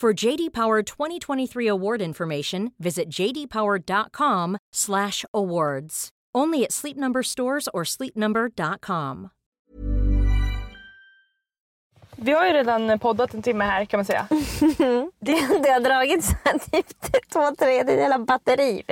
[0.00, 6.08] For JD Power 2023 award information, visit jdpower.com/awards.
[6.34, 9.28] Only at Sleep Number stores or sleepnumber.com.
[12.16, 14.26] Vi har ju redan poddat en timme här kan man säga.
[15.20, 16.86] Det, det har dragit så här typ
[17.32, 18.82] två tredjedelar batteri.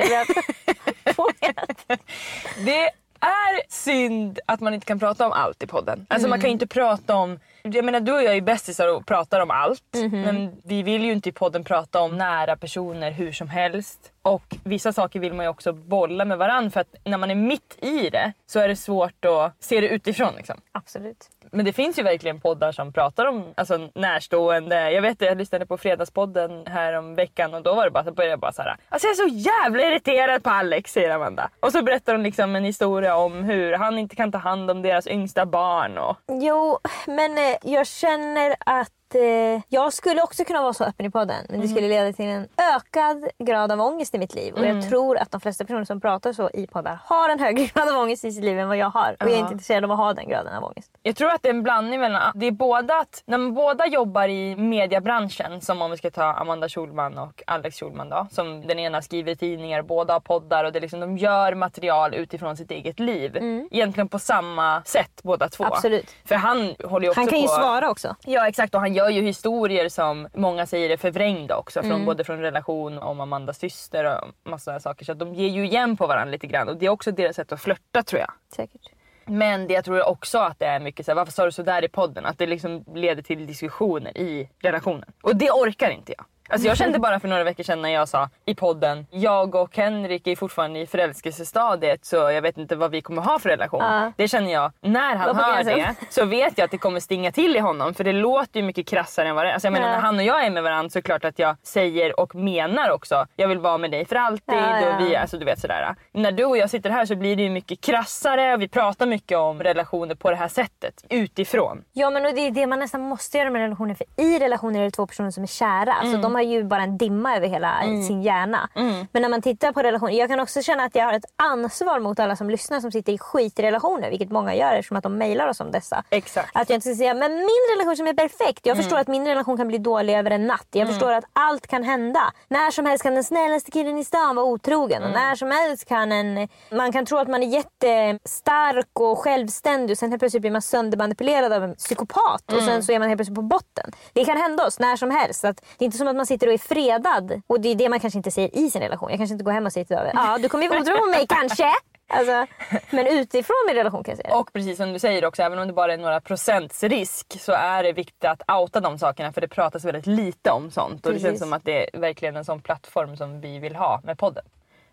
[2.65, 6.07] Det är synd att man inte kan prata om allt i podden.
[6.09, 7.39] Alltså man kan ju inte prata om...
[7.63, 9.83] Jag menar du och jag är bästisar och pratar om allt.
[10.11, 14.13] Men vi vill ju inte i podden prata om nära personer hur som helst.
[14.23, 17.35] Och vissa saker vill man ju också bolla med varandra för att när man är
[17.35, 20.35] mitt i det så är det svårt att se det utifrån.
[20.37, 20.61] Liksom.
[20.73, 21.29] Absolut.
[21.53, 24.91] Men det finns ju verkligen poddar som pratar om alltså, närstående.
[24.91, 28.13] Jag vet jag lyssnade på Fredagspodden här om veckan och då var det bara, så
[28.13, 28.77] började jag bara såhär.
[28.89, 31.51] Alltså jag är så jävla irriterad på Alex säger Amanda.
[31.61, 34.83] Och så berättar hon liksom en historia om hur han inte kan ta hand om
[34.83, 35.99] deras yngsta barn.
[35.99, 36.17] Och...
[36.29, 41.07] Jo, men eh, Eh, jag känner att eh, jag skulle också kunna vara så öppen
[41.07, 41.47] i podden.
[41.49, 44.55] Men det skulle leda till en ökad grad av ångest i mitt liv.
[44.55, 47.65] Och jag tror att de flesta personer som pratar så i poddar har en högre
[47.75, 49.17] grad av ångest i sitt liv än vad jag har.
[49.21, 50.91] Och jag är inte intresserad av att ha den graden av ångest.
[51.03, 53.87] Jag tror att det är en blandning mellan, det är båda att när man båda
[53.87, 58.27] jobbar i mediebranschen som om vi ska ta Amanda Schulman och Alex Schulman då.
[58.31, 61.55] Som den ena skriver i tidningar, båda har poddar och det är liksom, de gör
[61.55, 63.37] material utifrån sitt eget liv.
[63.71, 65.65] Egentligen på samma sätt båda två.
[65.65, 66.11] Absolut.
[66.25, 67.53] För han håller ju också Han kan ju på...
[67.53, 68.17] svara också.
[68.25, 71.83] Ja exakt och han gör ju historier som många säger är förvrängda också.
[71.83, 75.05] Från, Både från relation om Amandas syster och massa saker.
[75.05, 76.69] Så de ger ju igen på varandra lite grann.
[76.69, 78.33] Och det är också deras sätt att flörta tror jag.
[78.57, 78.89] Säkert.
[79.27, 81.89] Men det jag tror också att det är mycket såhär, varför sa du sådär i
[81.89, 82.27] podden?
[82.27, 85.13] Att det liksom leder till diskussioner i relationen.
[85.23, 86.27] Och det orkar inte jag.
[86.53, 89.77] Alltså jag kände bara för några veckor sedan när jag sa i podden, jag och
[89.77, 93.81] Henrik är fortfarande i förälskelsestadiet så jag vet inte vad vi kommer ha för relation.
[93.85, 94.13] Ja.
[94.17, 97.57] Det känner jag, när han hör det så vet jag att det kommer stinga till
[97.57, 99.53] i honom för det låter ju mycket krassare än vad det är.
[99.53, 99.93] Alltså jag menar Ja.
[99.95, 102.35] när han och jag är med varandra så är det klart att jag säger och
[102.35, 104.95] menar också, jag vill vara med dig för alltid Ja, ja.
[104.97, 105.95] och vi, alltså du vet sådär.
[106.13, 109.07] När du och jag sitter här så blir det ju mycket krassare och vi pratar
[109.07, 111.85] mycket om relationer på det här sättet utifrån.
[111.93, 113.95] Ja men och det är det man nästan måste göra med relationer.
[113.95, 115.93] För i relationer är det två personer som är kära.
[115.93, 118.69] Alltså, de har ju bara en dimma över hela sin hjärna.
[119.13, 120.13] Men när man tittar på relationer.
[120.13, 123.13] Jag kan också känna att jag har ett ansvar mot alla som lyssnar som sitter
[123.13, 124.11] i skitrelationer.
[124.11, 126.05] Vilket många gör eftersom att de mejlar oss om dessa.
[126.11, 126.51] Exakt.
[126.53, 128.67] Att jag inte ska säga men min relation som är perfekt.
[128.67, 130.69] Jag förstår att min relation kan bli dålig över en natt.
[130.71, 132.33] Jag förstår att allt kan hända.
[132.49, 135.03] När som helst kan den snällaste killen i stan vara otrogen.
[135.03, 136.49] Och när som helst kan en...
[136.71, 140.63] Man kan tro att man är jättestark och självständig och sen helt plötsligt blir man
[140.63, 142.53] söndermanipulerad av en psykopat.
[142.53, 143.93] Och sen så är man helt plötsligt på botten.
[144.13, 145.45] Det kan hända oss när som helst.
[145.45, 147.43] Att det är inte som att man sitter och är fredad.
[147.47, 149.11] Och det är det man kanske inte säger i sin relation.
[149.11, 151.01] Jag kanske inte går hem och säger till David ja du kommer ju vara otrogen
[151.01, 151.73] mot mig kanske.
[152.15, 152.47] Alltså,
[152.91, 154.35] men utifrån min relation kan jag säga det.
[154.41, 157.53] Och precis som du säger också, även om det bara är några procents risk så
[157.53, 161.07] är det viktigt att outa de sakerna för det pratas väldigt lite om sånt.
[161.07, 161.29] Och det Precis.
[161.29, 164.45] känns som att det är verkligen en sån plattform som vi vill ha med podden.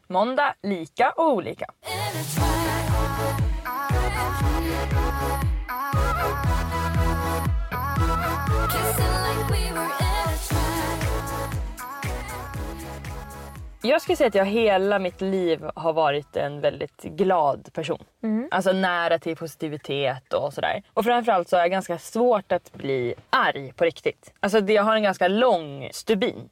[0.08, 1.66] Måndag, lika och olika.
[13.82, 18.04] Jag skulle säga att jag hela mitt liv har varit en väldigt glad person.
[18.52, 20.84] Alltså nära till positivitet och sådär.
[20.94, 24.34] Och framförallt så har jag ganska svårt att bli arg på riktigt.
[24.40, 26.50] Alltså jag har en ganska lång stubin.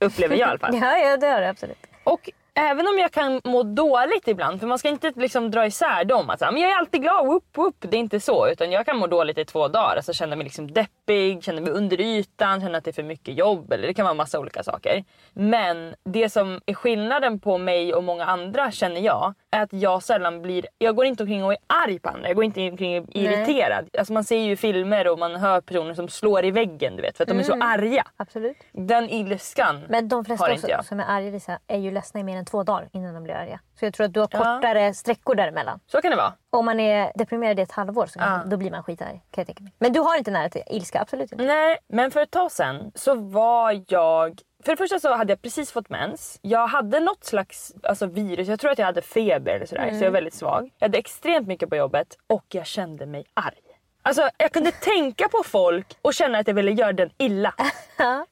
[0.00, 0.74] Upplever jag i alla fall.
[0.82, 1.78] Ja, ja det har du absolut.
[2.04, 6.04] Och även om jag kan må dåligt ibland, för man ska inte liksom dra isär
[6.04, 6.30] dem.
[6.30, 7.76] Att men jag är alltid glad, whoop, whoop.
[7.78, 8.48] Det är inte så.
[8.48, 9.96] Utan jag kan må dåligt i två dagar.
[9.96, 13.38] Alltså känna mig liksom deppig, känna mig under ytan, känna att det är för mycket
[13.38, 13.72] jobb.
[13.72, 15.04] Eller det kan vara massa olika saker.
[15.32, 20.42] Men det som är skillnaden på mig och många andra känner jag, att jag sällan
[20.42, 20.66] blir...
[20.78, 22.28] Jag går inte omkring och är arg på andra.
[22.28, 23.88] Jag går inte omkring och är irriterad.
[23.98, 27.16] Alltså man ser ju filmer och man hör personer som slår i väggen, du vet.
[27.16, 28.06] För att de är så arga.
[28.16, 28.56] Absolut.
[28.72, 30.84] Den ilskan Men de flesta har inte jag.
[30.84, 33.34] som är arga Lisa, är ju ledsna i mer än två dagar innan de blir
[33.34, 33.60] arga.
[33.78, 35.80] Så jag tror att du har kortare sträckor däremellan.
[35.86, 36.32] Så kan det vara.
[36.50, 39.24] Om man är deprimerad i ett halvår så kan, då blir man skitarg.
[39.30, 39.72] Kan jag tänka mig.
[39.78, 41.44] Men du har inte nära till ilska, absolut inte.
[41.44, 44.40] Nej, men för ett tag sen så var jag...
[44.64, 46.38] För det första så hade jag precis fått mens.
[46.42, 49.88] Jag hade något slags alltså, virus, jag tror att jag hade feber eller sådär.
[49.88, 50.70] Så jag är väldigt svag.
[50.78, 53.63] Jag hade extremt mycket på jobbet och jag kände mig arg.
[54.04, 57.54] Alltså jag kunde tänka på folk och känna att jag ville göra den illa.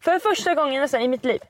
[0.00, 1.40] För första gången nästan i mitt liv.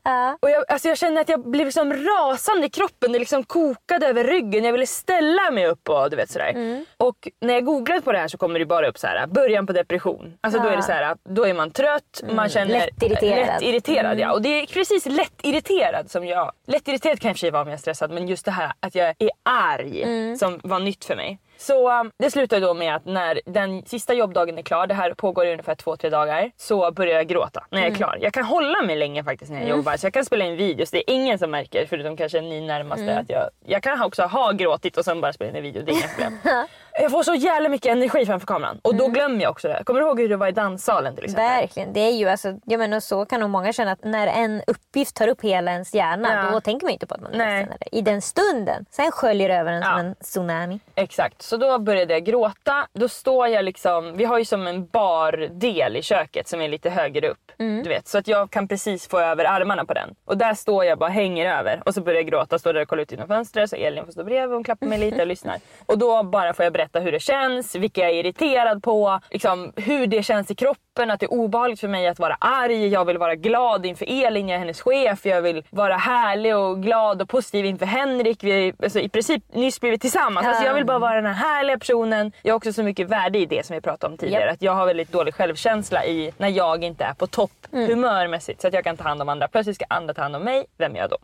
[0.40, 3.12] Och jag, alltså jag kände att jag blev liksom rasande i kroppen.
[3.12, 4.64] Det liksom kokade över ryggen.
[4.64, 6.84] Jag ville ställa mig upp och du vet sådär.
[6.96, 9.66] Och när jag googlade på det här så kommer det bara upp så här början
[9.66, 10.38] på depression.
[10.40, 13.46] Alltså då är det så här, då är man trött, man känner Lättirriterad.
[13.46, 14.32] lätt irriterad ja.
[14.32, 16.52] Och det är precis lätt irriterad som jag.
[16.66, 18.44] Lätt irriterad kan jag i och för sig vara om jag är stressad men just
[18.44, 21.38] det här att jag är arg som var nytt för mig.
[21.62, 25.14] Så um, det slutade då med att när den sista jobbdagen är klar, det här
[25.14, 28.18] pågår i ungefär två, tre dagar, så börjar jag gråta när jag är klar.
[28.20, 30.90] Jag kan hålla mig länge faktiskt när jag jobbar så jag kan spela in videos.
[30.90, 34.52] Det är ingen som märker förutom kanske ni närmaste att jag, jag kan också ha
[34.52, 35.82] gråtit och sen bara spela in en video.
[35.82, 36.38] Det är inga problem.
[37.00, 39.82] jag får så jävla mycket energi framför kameran och då glömmer jag också det.
[39.84, 41.44] Kommer du ihåg hur det var i danssalen till exempel?
[41.46, 41.92] Verkligen.
[41.92, 45.16] Det är ju alltså, jag menar, så kan nog många känna att när en uppgift
[45.16, 46.50] tar upp hela ens hjärna Ja.
[46.52, 47.60] då tänker man inte på att man är Nej.
[47.60, 47.76] ledsen.
[47.80, 47.98] Eller?
[47.98, 48.86] I den stunden.
[48.90, 49.98] Sen sköljer det över en som Ja.
[49.98, 50.80] en tsunami.
[50.94, 52.86] Exakt, så då började jag gråta.
[52.92, 56.90] Då står jag liksom, vi har ju som en bardel i köket som är lite
[56.90, 57.38] högre upp.
[57.56, 60.14] Du vet, så att jag kan precis få över armarna på den.
[60.24, 62.58] Och där står jag bara hänger över och så börjar jag gråta.
[62.58, 64.98] Står där och kollar ut genom fönstret så Elin får stå bredvid och klappa mig
[64.98, 65.56] lite och lyssnar.
[65.86, 69.72] Och då bara får jag berätta hur det känns, vilka jag är irriterad på, liksom,
[69.76, 72.88] hur det känns i kroppen, att det är obehagligt för mig att vara arg.
[72.88, 75.26] Jag vill vara glad inför Elin, jag är hennes chef.
[75.26, 78.44] Jag vill vara härlig och glad och positiv inför Henrik.
[78.44, 80.46] Vi har alltså, i princip nyss blivit tillsammans.
[80.46, 82.32] Alltså, jag vill bara vara den här härliga personen.
[82.42, 84.44] Jag har också så mycket värde i det som vi pratade om tidigare.
[84.44, 84.52] Japp.
[84.52, 88.60] Att jag har väldigt dålig självkänsla i när jag inte är på topp humörmässigt.
[88.60, 89.48] Så att jag kan ta hand om andra.
[89.48, 90.64] Plötsligt ska andra ta hand om mig.
[90.78, 91.18] Vem är jag då?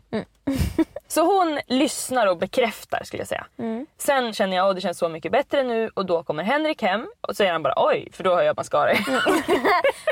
[1.07, 3.45] Så hon lyssnar och bekräftar skulle jag säga.
[3.97, 7.07] Sen känner jag att det känns så mycket bättre nu och då kommer Henrik hem
[7.21, 8.97] och säger han bara oj för då har jag mascara i.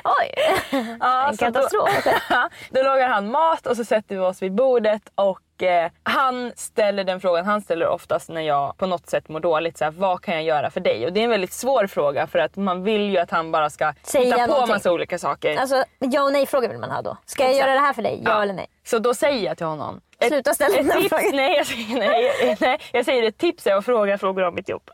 [0.03, 0.33] Oj!
[0.99, 2.03] Ja, En katastrof.
[2.03, 2.35] Då,
[2.69, 7.03] då lagar han mat och så sätter vi oss vid bordet och eh, han ställer
[7.03, 9.77] den frågan han ställer oftast när jag på något sätt mår dåligt.
[9.77, 11.05] Så här, vad kan jag göra för dig?
[11.05, 13.69] Och det är en väldigt svår fråga för att man vill ju att han bara
[13.69, 14.73] ska Säga hitta på någonting.
[14.75, 15.55] massa olika saker.
[15.57, 17.17] Alltså ja och nej frågor vill man ha då.
[17.25, 17.67] Ska jag Exakt.
[17.67, 18.21] göra det här för dig?
[18.25, 18.41] Ja, Ja.
[18.43, 18.67] eller nej?
[18.85, 20.01] Så då säger jag till honom.
[20.19, 21.29] ett- Sluta ställa den tips, frågan.
[21.35, 24.69] nej, jag säger, nej, nej, jag säger ett tips är att fråga frågor om mitt
[24.69, 24.89] jobb.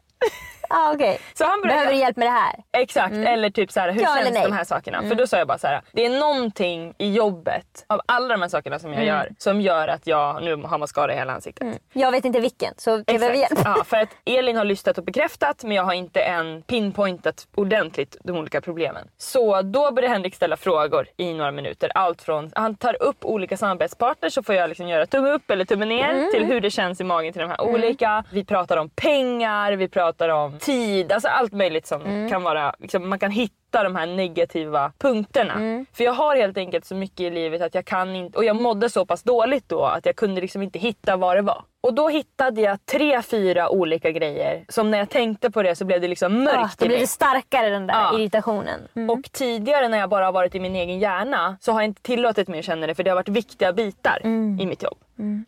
[0.69, 1.19] Ah, okej.
[1.33, 2.55] Så han började- Behöver du hjälp med det här?
[2.71, 4.03] Exakt, eller typ så här, hur Mm.
[4.17, 4.37] Ja känns?
[4.37, 4.49] Mm.
[4.51, 5.01] de här sakerna?
[5.03, 8.41] För då sa jag bara så här, det är någonting i jobbet av alla de
[8.41, 9.15] här sakerna som jag Mm.
[9.15, 11.79] gör som gör att jag nu har mascara i hela ansiktet.
[11.93, 13.59] Jag vet inte vilken så jag behöver hjälp.
[13.65, 18.17] Ja, för att Elin har lystat och bekräftat men jag har inte än pinpointat ordentligt
[18.23, 19.07] de olika problemen.
[19.17, 21.91] Så då börjar Henrik ställa frågor i några minuter.
[21.95, 25.65] Allt från, han tar upp olika samarbetspartners så får jag liksom göra tumme upp eller
[25.65, 26.31] tumme ner Mm.
[26.31, 28.23] till hur det känns i magen till de här olika.
[28.31, 32.29] Vi pratar om pengar, vi pratar om tid, alltså allt möjligt som Mm.
[32.29, 35.53] kan vara, liksom, man kan hitta de här negativa punkterna.
[35.53, 35.85] Mm.
[35.93, 38.55] För jag har helt enkelt så mycket i livet att jag kan inte, och jag
[38.61, 41.63] mådde så pass dåligt då att jag kunde liksom inte hitta vad det var.
[41.81, 45.85] Och då hittade jag tre, fyra olika grejer som när jag tänkte på det så
[45.85, 46.99] blev det liksom mörkt Ah, då i mig.
[46.99, 48.19] det starkare den där Ja.
[48.19, 48.79] irritationen.
[48.95, 49.09] Mm.
[49.09, 52.01] Och tidigare när jag bara har varit i min egen hjärna så har jag inte
[52.01, 54.59] tillåtit mig att känna det för det har varit viktiga bitar Mm.
[54.59, 54.97] i mitt jobb.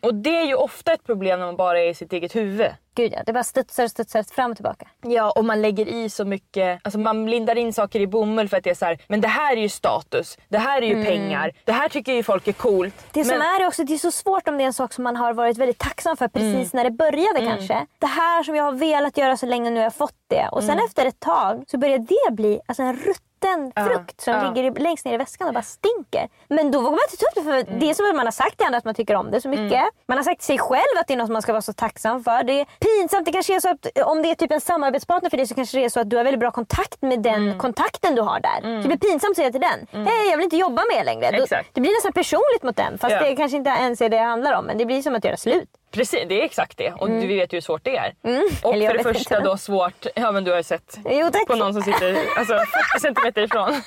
[0.02, 2.70] Och det är ju ofta ett problem när man bara är i sitt eget huvud.
[2.94, 4.88] Gud ja, det bara studsar studsar fram och tillbaka.
[5.02, 6.80] Ja, och man lägger i så mycket.
[6.82, 9.28] Alltså man lindar in saker i bomull för att det är så här, men det
[9.28, 10.38] här är ju status.
[10.48, 11.52] Det här är ju pengar.
[11.64, 12.94] Det här tycker ju folk är coolt.
[12.94, 13.10] Mm.
[13.12, 14.92] Det som men, är det också, det är så svårt om det är en sak
[14.92, 17.86] som man har varit väldigt tacksam för precis när det började kanske.
[17.98, 20.48] Det här som jag har velat göra så länge, nu har jag fått det.
[20.52, 24.54] Och sen efter ett tag så börjar det bli alltså, en rutten liten frukt som
[24.54, 26.28] ligger längst ner i väskan och bara stinker.
[26.48, 27.78] Men då vågar man inte ta upp det för Mm.
[27.80, 29.48] det är som att man har sagt till andra att man tycker om det så
[29.48, 29.82] mycket.
[30.08, 32.24] Man har sagt till sig själv att det är något man ska vara så tacksam
[32.24, 32.42] för.
[32.44, 33.26] Det är pinsamt.
[33.26, 35.78] Det kanske är så att om det är typ en samarbetspartner för dig så kanske
[35.78, 37.58] det är så att du har väldigt bra kontakt med den Mm.
[37.58, 38.80] kontakten du har där.
[38.82, 40.04] Det blir pinsamt att säga till den.
[40.06, 41.30] Hej jag vill inte jobba med er längre.
[41.38, 43.20] Då, det blir nästan personligt mot den fast Ja.
[43.22, 44.64] det kanske inte ens är det det handlar om.
[44.64, 45.68] Men det blir som att göra slut.
[45.90, 46.92] Precis, det är exakt det.
[46.92, 48.14] Och vi vet ju hur svårt det är.
[48.22, 48.48] Och Mm.
[48.62, 51.72] Jag för det första då svårt, ja men du har ju sett Jo, på någon
[51.74, 53.82] som sitter alltså, 40 centimeter ifrån.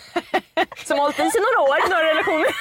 [0.85, 2.47] som har hållit i sig några år några relationer.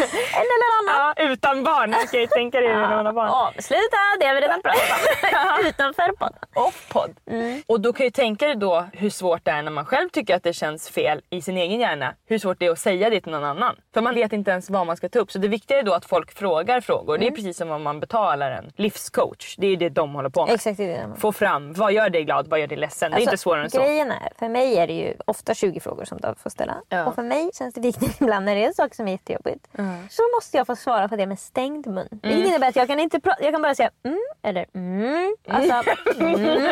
[0.00, 1.14] En eller annan.
[1.16, 1.92] Ja, utan barn.
[1.92, 3.28] Jag kan ju tänka dig när man har barn.
[3.28, 4.80] Avsluta, det har vi redan pratat
[5.60, 5.66] om.
[5.66, 6.38] Utanför podden.
[6.54, 7.10] Off-podd.
[7.30, 7.62] Mm.
[7.66, 10.36] Och då kan ju tänka dig då hur svårt det är när man själv tycker
[10.36, 12.14] att det känns fel i sin egen hjärna.
[12.26, 13.76] Hur svårt det är att säga det till någon annan.
[13.94, 15.32] För man vet inte ens vad man ska ta upp.
[15.32, 17.14] Så det viktiga är då att folk frågar frågor.
[17.14, 17.20] Mm.
[17.20, 19.56] Det är precis som om man betalar en livscoach.
[19.58, 20.54] Det är ju det de håller på med.
[20.54, 21.20] Exakt, det är det.
[21.20, 23.10] Få fram, vad gör dig glad, vad gör dig ledsen?
[23.10, 23.78] det är inte svårare än så.
[23.78, 26.74] Alltså, Grejen är, för mig är det ju ofta 20 frågor som du får ställa.
[26.88, 27.06] Ja.
[27.06, 29.66] Och för mig känns det viktigt ibland när det är saker som är jättejobbigt.
[30.10, 32.08] Så måste jag få svara på det med stängd mun.
[32.22, 35.36] Vilket innebär att jag kan, inte jag kan bara säga mm eller mm.
[35.48, 36.68] Alltså, mm.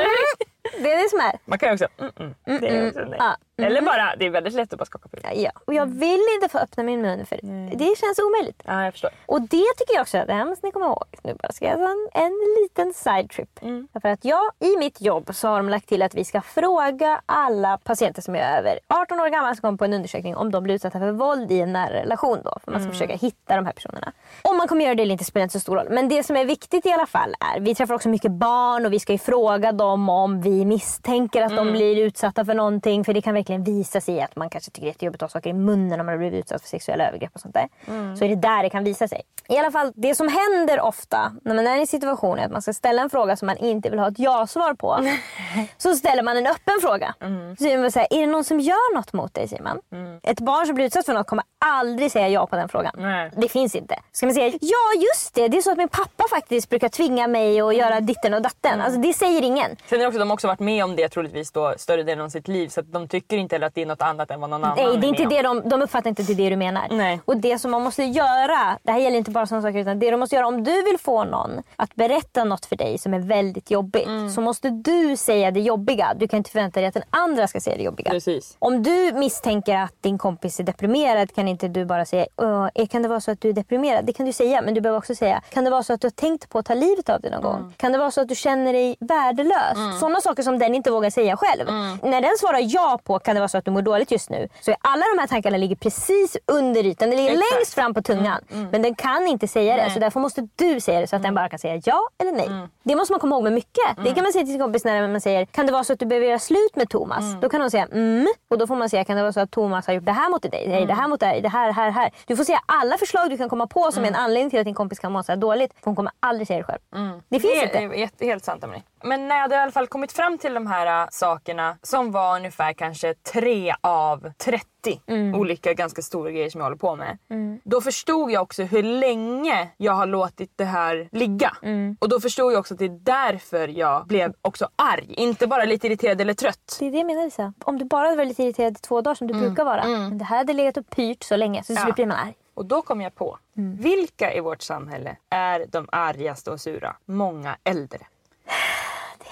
[0.78, 1.38] Det är det som är.
[1.44, 2.12] Man kan ju också mm,
[2.46, 2.60] mm.
[2.60, 3.18] Det är också nej.
[3.18, 3.36] Ja.
[3.66, 5.38] Eller bara, det är väldigt lätt att bara skaka på huvudet.
[5.42, 5.50] Ja.
[5.64, 7.38] Och jag vill inte få öppna min mun för
[7.76, 8.62] det känns omöjligt.
[8.64, 9.10] Ja, jag förstår.
[9.26, 11.04] Och det tycker jag också, det här måste ni komma ihåg.
[11.22, 13.62] Nu bara ska jag ta en, en liten side trip.
[13.62, 13.88] Mm.
[14.02, 17.20] För att jag, i mitt jobb så har de lagt till att vi ska fråga
[17.26, 20.62] alla patienter som är över 18 år gamla som kommer på en undersökning om de
[20.62, 22.38] blir utsatta för våld i en nära relation.
[22.44, 22.92] Då, för man Mm.
[22.92, 24.12] ska försöka hitta de här personerna.
[24.42, 25.86] Om man kommer göra det eller inte spelar inte så stor roll.
[25.90, 28.92] Men det som är viktigt i alla fall är, vi träffar också mycket barn och
[28.92, 31.66] vi ska ju fråga dem om vi misstänker att Mm.
[31.66, 33.04] de blir utsatta för någonting.
[33.04, 35.38] För det kan verkligen visa sig att man kanske tycker det är jättejobbigt att ha
[35.40, 37.68] saker i munnen om man har blivit utsatt för sexuella övergrepp och sånt där.
[37.88, 38.16] Mm.
[38.16, 39.22] Så är det där det kan visa sig.
[39.48, 42.52] I alla fall, det som händer ofta när man är i en situation är att
[42.52, 44.98] man ska ställa en fråga som man inte vill ha ett ja-svar på.
[45.78, 47.14] så ställer man en öppen fråga.
[47.20, 47.56] Mm.
[47.56, 49.78] Så säger man här, är det någon som gör något mot dig Simon?
[50.22, 52.92] Ett barn som blir utsatt för något kommer aldrig säga ja på den frågan.
[52.98, 53.30] Nej.
[53.36, 53.94] Det finns inte.
[54.12, 57.26] Ska man säga ja just det, det är så att min pappa faktiskt brukar tvinga
[57.26, 58.80] mig att göra ditten och datten.
[58.80, 59.76] Alltså det säger ingen.
[59.86, 62.28] Sen är också, de har också varit med om det troligtvis då större delen av
[62.28, 64.64] sitt liv så de tycker inte heller att det är något annat än vad någon
[64.64, 66.86] annan Nej, det är inte det de, de uppfattar inte är det du menar.
[66.90, 67.20] Nej.
[67.24, 70.10] Och det som man måste göra, det här gäller inte bara sådana saker utan det
[70.10, 73.18] du måste göra om du vill få någon att berätta något för dig som är
[73.18, 74.30] väldigt jobbigt Mm.
[74.30, 76.14] så måste du säga det jobbiga.
[76.16, 78.10] Du kan inte förvänta dig att den andra ska säga det jobbiga.
[78.10, 78.56] Precis.
[78.58, 82.86] Om du misstänker att din kompis är deprimerad kan inte du bara säga "Åh, eh,
[82.86, 84.04] kan det vara så att du är deprimerad?
[84.04, 86.06] Det kan du säga men du behöver också säga kan det vara så att du
[86.06, 87.74] har tänkt på att ta livet av dig någon gång?
[87.76, 90.00] Kan det vara så att du känner dig värdelös?
[90.00, 91.66] Sådana saker som den inte vågar säga själv.
[92.02, 94.48] När den svarar ja på kan det vara så att du mår dåligt just nu
[94.60, 97.10] så är alla de här tankarna ligger precis under ytan.
[97.10, 97.52] Det ligger Exakt.
[97.56, 98.40] längst fram på tungan.
[98.72, 101.34] Men den kan inte säga det så därför måste du säga det så att den
[101.34, 102.48] bara kan säga ja eller nej.
[102.82, 103.96] Det måste man komma ihåg med mycket.
[104.04, 105.98] Det kan man säga till sin kompis när man säger kan det vara så att
[105.98, 107.24] du behöver göra slut med Thomas?
[107.40, 108.26] Då kan hon säga mm.
[108.50, 110.30] Och då får man säga kan det vara så att Thomas har gjort det här
[110.30, 110.64] mot dig?
[110.68, 112.10] Nej, det här mot dig, det här, här, här.
[112.26, 114.64] Du får säga alla förslag du kan komma på som är en anledning till att
[114.64, 115.72] din kompis kan må så här dåligt.
[115.74, 116.80] För hon kommer aldrig säga det själv.
[117.28, 117.78] Det finns Det inte.
[117.78, 118.82] är jätte- helt sant Emelie.
[119.04, 122.12] Men när jag hade i alla fall kommit fram till de här äh, sakerna som
[122.12, 124.66] var ungefär kanske tre av 30
[125.06, 125.34] Mm.
[125.34, 127.18] olika ganska stora grejer som jag håller på med.
[127.64, 131.56] Då förstod jag också hur länge jag har låtit det här ligga.
[131.62, 131.96] Mm.
[132.00, 135.14] Och då förstod jag också att det är därför jag blev också arg.
[135.14, 136.76] Inte bara lite irriterad eller trött.
[136.78, 137.52] Det är det jag menar Lisa.
[137.64, 139.84] Om du bara hade varit lite irriterad i två dagar som du brukar vara.
[139.86, 141.92] Men det här hade legat och pyrt så länge så till Ja.
[141.94, 142.34] blir man arg.
[142.54, 143.76] Och då kom jag på, Mm.
[143.76, 146.96] vilka i vårt samhälle är de argaste och sura?
[147.04, 147.98] Många äldre.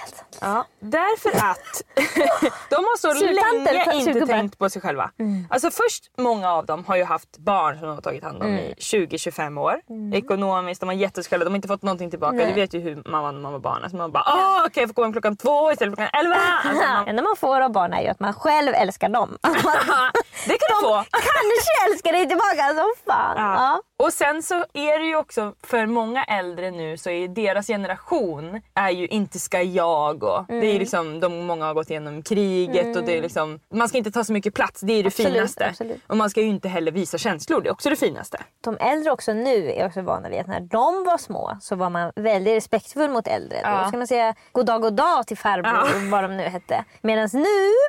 [0.02, 0.38] Helt sant.
[0.40, 1.82] Ja, därför att
[2.70, 5.10] de har så länge inte tänkt på sig själva.
[5.50, 8.48] Alltså först, många av dem har ju haft barn som de har tagit hand om
[8.48, 9.80] i 20-25 år.
[10.14, 12.36] Ekonomiskt, de har jätteskulder, de har inte fått någonting tillbaka.
[12.36, 12.46] Nej.
[12.46, 13.82] Du vet ju hur man var när man var barn.
[13.82, 16.36] Alltså man bara åh okej jag får gå hem klockan två istället för klockan elva.
[16.64, 19.38] Alltså, man, enda man får av barn är ju att man själv älskar dem.
[20.46, 20.94] det kan du få.
[21.10, 23.36] Kanske älskar dig tillbaka som fan.
[23.36, 23.82] Ja.
[24.02, 28.60] Och sen så är det ju också för många äldre nu så är deras generation
[28.74, 32.22] är ju inte ska jag och det är ju liksom de många har gått igenom
[32.22, 35.06] kriget och det är liksom man ska inte ta så mycket plats, det är det
[35.06, 35.66] Absolut, finaste.
[35.68, 36.00] absolut.
[36.06, 38.38] Och man ska ju inte heller visa känslor, det är också det finaste.
[38.60, 41.90] De äldre också nu är också vana vid att när de var små så var
[41.90, 43.58] man väldigt respektfull mot äldre.
[43.62, 43.80] Ja.
[43.82, 46.84] Då ska man säga god dag god dag till farbror vad de nu hette.
[47.00, 47.44] Medan nu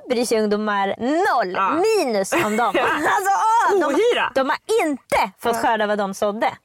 [0.09, 1.71] bryr sig ungdomar noll Ja.
[1.97, 2.73] minus om dem.
[3.15, 3.31] Alltså,
[3.73, 4.31] åh, de, Ohyra.
[4.35, 6.49] de har inte fått skörda vad de sådde.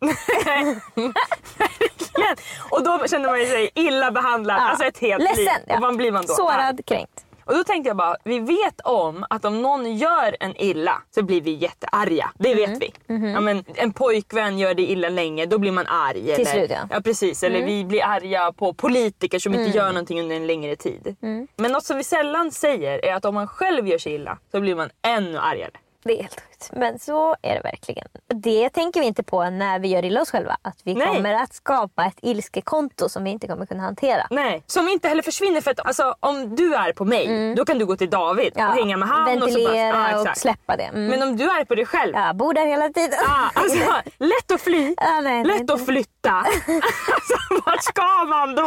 [1.58, 2.36] Verkligen.
[2.70, 4.68] Och då känner man sig illa behandlad, Ja.
[4.68, 5.44] alltså ett helt Ledsen.
[5.44, 5.48] liv.
[5.66, 5.74] ja.
[5.76, 6.34] Och vad blir man då?
[6.34, 7.24] Sårad, kränkt.
[7.44, 11.22] Och då tänkte jag bara, vi vet om att om någon gör en illa så
[11.22, 12.30] blir vi jättearga.
[12.38, 12.70] Det Mm.
[12.70, 12.92] vet vi.
[13.32, 16.14] Ja, men en pojkvän gör det illa länge, då blir man arg.
[16.24, 16.76] Till eller, slut, ja.
[16.76, 16.88] Mm.
[16.92, 20.76] ja precis, eller vi blir arga på politiker som inte gör någonting under en längre
[20.76, 21.16] tid.
[21.22, 21.48] Mm.
[21.56, 24.60] Men något som vi sällan säger är att om man själv gör sig illa så
[24.60, 25.70] blir man ännu argare.
[26.04, 26.70] Det är helt sjukt.
[26.78, 28.08] Men så är det verkligen.
[28.34, 30.56] Det tänker vi inte på när vi gör illa oss själva.
[30.62, 31.06] Att vi Nej.
[31.06, 34.26] kommer att skapa ett ilskekonto som vi inte kommer kunna hantera.
[34.30, 37.78] Nej, som inte heller försvinner för att alltså, om du är på mig då kan
[37.78, 38.66] du gå till David Mm.
[38.66, 40.38] Ja, och hänga med han och så bara, ventilera ja, och exakt.
[40.40, 40.82] släppa det.
[40.82, 41.06] Mm.
[41.06, 43.18] Men om du är på dig själv Ja, bor där hela tiden.
[43.28, 43.78] Ah, alltså,
[44.18, 46.30] lätt att fly, Ja, nej, nej, lätt att flytta.
[47.14, 47.36] alltså,
[47.66, 48.62] vart ska man då?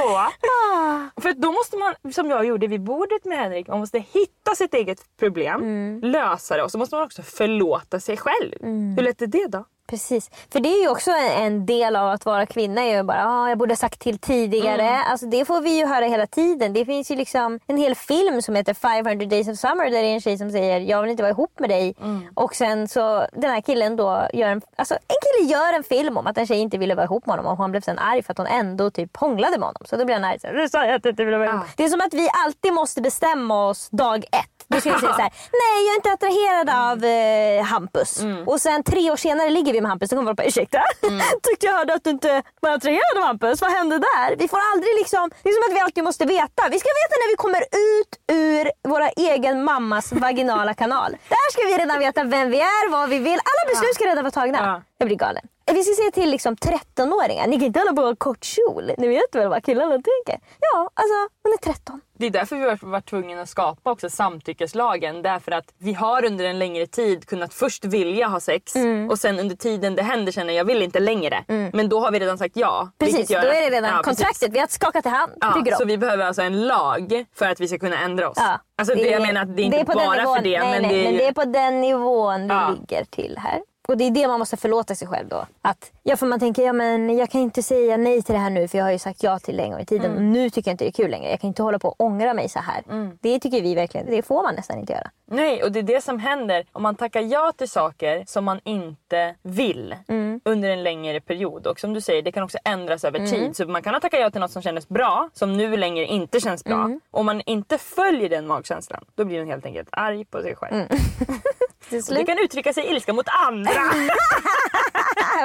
[0.76, 1.22] Ah.
[1.22, 4.74] För då måste man, som jag gjorde vid bordet med Henrik, man måste hitta sitt
[4.74, 6.00] eget problem, Mm.
[6.12, 8.54] lösa det och så måste man också förlåta sig själv.
[8.62, 8.96] Mm.
[8.98, 9.66] Hur lätt är det då?
[9.92, 10.30] Precis.
[10.52, 12.82] För det är ju också en, del av att vara kvinna.
[12.82, 14.82] Är ju bara, ah, jag borde ha sagt till tidigare.
[14.82, 15.04] Mm.
[15.08, 16.74] Alltså, det får vi ju höra hela tiden.
[16.74, 19.84] Det finns ju liksom en hel film som heter 500 days of summer.
[19.84, 21.96] Där det är en tjej som säger jag vill inte vara ihop med dig.
[22.02, 22.22] Mm.
[22.34, 26.18] Och sen så den här killen då gör en, alltså, en kille gör en film
[26.18, 27.52] om att en tjej inte ville vara ihop med honom.
[27.52, 29.84] Och han blev sen arg för att hon ändå typ hånglade med honom.
[29.86, 30.40] Så då blir han arg.
[30.40, 31.64] Så du sa ju att du inte ville vara ihop.
[31.64, 31.68] Ah.
[31.78, 34.61] Det är som att vi alltid måste bestämma oss dag ett.
[34.72, 38.22] Du ska säga så här, nej jag är inte attraherad av eh, Hampus.
[38.46, 40.82] Och sen tre år senare ligger vi med Hampus och kommer bara ursäkta?
[41.50, 43.62] Tyckte jag hörde att du inte var attraherad av Hampus.
[43.62, 44.36] Vad hände där?
[44.36, 46.62] Vi får aldrig liksom, det är som att vi alltid måste veta.
[46.72, 51.12] Vi ska veta när vi kommer ut ur våra egen mammas vaginala kanal.
[51.30, 53.40] Där ska vi redan veta vem vi är, vad vi vill.
[53.50, 54.58] Alla beslut ska redan vara tagna.
[54.58, 54.82] Ja.
[54.98, 55.44] Jag blir galen.
[55.72, 58.92] Vi ska säga till liksom 13-åringar, ni kan inte hålla på kort kjol.
[58.98, 60.40] Ni vet väl vad killarna tänker?
[60.60, 61.14] Ja, alltså
[61.44, 62.02] hon är 13.
[62.22, 65.22] Det är därför vi har varit tvungna att skapa också samtyckeslagen.
[65.22, 69.10] Därför att vi har under en längre tid kunnat först vilja ha sex Mm.
[69.10, 71.44] och sen under tiden det händer känner jag vill inte längre.
[71.48, 72.92] Men då har vi redan sagt ja.
[73.00, 74.06] Precis, då är det redan ja, precis.
[74.06, 74.52] kontraktet.
[74.54, 75.32] Vi har skakat i hand.
[75.42, 78.38] Ja, så vi behöver alltså en lag för att vi ska kunna ändra oss.
[78.40, 80.60] Ja, Alltså det, jag menar att det är inte på den bara för det.
[80.60, 81.18] Nej, men, nej, det är men ju...
[81.18, 83.62] det är på den nivån vi ligger till här.
[83.88, 85.46] Och det är det man måste förlåta sig själv då.
[85.62, 88.50] Att, ja, för man tänker, ja, men jag kan inte säga nej till det här
[88.50, 90.06] nu för jag har ju sagt ja till det en gång i tiden.
[90.12, 90.18] Mm.
[90.18, 91.30] Och nu tycker jag inte det är kul längre.
[91.30, 92.84] Jag kan inte hålla på och ångra mig så här.
[93.22, 95.12] Det tycker vi verkligen, det får man nästan inte göra.
[95.26, 98.60] Nej, och det är det som händer om man tackar ja till saker som man
[98.64, 100.42] inte vill Mm.
[100.46, 101.68] under en längre period.
[101.68, 103.32] Och som du säger, det kan också ändras över Mm.
[103.32, 103.56] tid.
[103.56, 106.40] Så man kan ha tackat ja till något som kändes bra, som nu längre inte
[106.40, 106.76] känns bra.
[106.84, 107.00] Mm.
[107.12, 110.86] Om man inte följer den magkänslan, då blir man helt enkelt arg på sig själv.
[111.92, 112.26] Till det slut.
[112.26, 113.72] kan uttrycka sig ilska mot andra.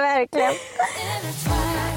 [0.01, 0.55] verkligen.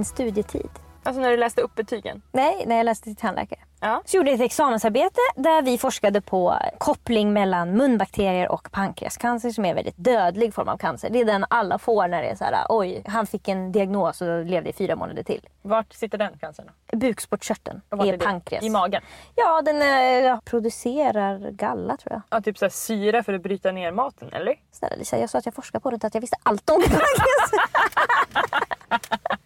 [0.00, 0.70] min studietid,
[1.02, 2.22] alltså när du läste upp betygen.
[2.32, 3.60] nej, när jag läste till tandläkare.
[3.80, 4.02] Ja.
[4.06, 9.64] Så gjorde jag ett examensarbete där vi forskade på koppling mellan munbakterier och pankreascancer som
[9.64, 11.10] är en väldigt dödlig form av cancer.
[11.10, 14.20] Det är den alla får när det är så här, oj, han fick en diagnos
[14.20, 15.48] och levde i fyra månader till.
[15.62, 16.70] Vart sitter den cancern?
[16.92, 18.64] Bukspottkörteln Och är är pankreas.
[18.64, 19.02] I magen?
[19.34, 19.82] Ja, den
[20.26, 22.22] eh, producerar galla tror jag.
[22.30, 24.54] Ja, typ så syra för att bryta ner maten, eller?
[24.72, 26.82] Snälla Lisa, jag sa att jag forskar på det, inte att jag visste allt om
[26.82, 27.50] pankreas.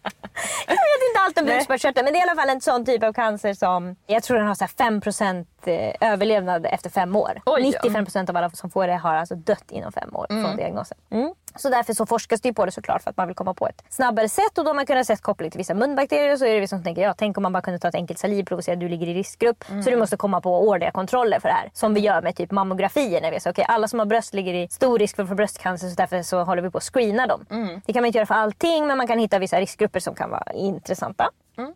[0.67, 3.03] jag vet inte allt om bukspottkörteln men det är i alla fall en sån typ
[3.03, 7.41] av cancer som jag tror den har så här 5% eh, överlevnad efter fem år.
[7.45, 7.89] Oj, ja.
[7.89, 10.97] 95% av alla som får det har alltså dött inom fem år från diagnosen.
[11.11, 11.33] Mm.
[11.55, 13.83] Så därför så forskas det på det såklart för att man vill komma på ett
[13.89, 16.59] snabbare sätt och då har man kunnat sett koppling till vissa munbakterier så är det
[16.59, 18.73] vissa som tänker ja tänk om man bara kunde ta ett enkelt salivprov och säga
[18.73, 21.69] att du ligger i riskgrupp så du måste komma på årliga kontroller för det här.
[21.73, 24.53] Som vi gör med typ mammografier när vi säger okej alla som har bröst ligger
[24.53, 27.27] i stor risk för att få bröstcancer så därför så håller vi på att screena
[27.27, 27.45] dem.
[27.85, 30.29] Det kan man inte göra för allting men man kan hitta vissa riskgrupper som kan
[30.29, 31.29] vara intressanta.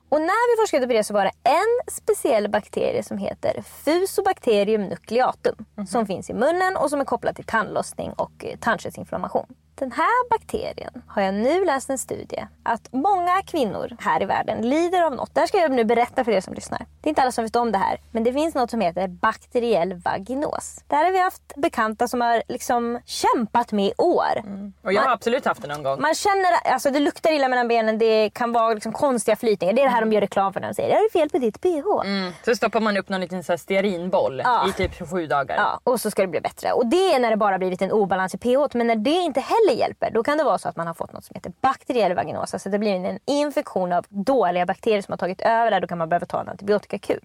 [0.10, 4.82] Och när vi forskade på det så var det en speciell bakterie som heter Fusobacterium
[4.84, 5.56] nucleatum.
[5.88, 9.46] Som finns i munnen och som är kopplad till tandlossning och eh, tandköttsinflammation.
[9.80, 14.70] Den här bakterien har jag nu läst en studie att många kvinnor här i världen
[14.70, 15.34] lider av något.
[15.36, 16.80] Det här ska jag nu berätta för er som lyssnar.
[17.02, 18.00] Det är inte alla som vet om det här.
[18.12, 20.84] Men det finns något som heter bakteriell vaginos.
[20.88, 24.44] Det här har vi haft bekanta som har liksom kämpat med i år.
[24.84, 26.02] Och jag har absolut haft det någon gång.
[26.02, 29.74] Man känner, alltså det luktar illa mellan benen, det kan vara liksom konstiga flytningar.
[29.74, 31.38] Det är det här de gör reklam för när de säger det är fel på
[31.38, 32.06] ditt bh.
[32.06, 32.32] Mm.
[32.46, 34.70] Så stoppar man upp någon liten så här stearinboll Ja.
[34.70, 35.56] i typ sju dagar.
[35.58, 36.72] Ja, och så ska det bli bättre.
[36.72, 38.68] Och det är när det bara blivit en obalans i pH.
[38.74, 40.94] Men när det inte heller heller hjälper, då kan det vara så att man har
[40.94, 42.54] fått något som heter bakteriell vaginos.
[42.54, 45.80] Alltså det blir en infektion av dåliga bakterier som har tagit över där.
[45.80, 47.20] Då kan man behöva ta en antibiotikakur.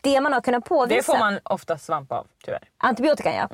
[0.00, 0.96] Det man har kunnat påvisa...
[0.96, 2.62] Det får man ofta svamp av tyvärr.
[2.78, 3.48] Antibiotikan ja.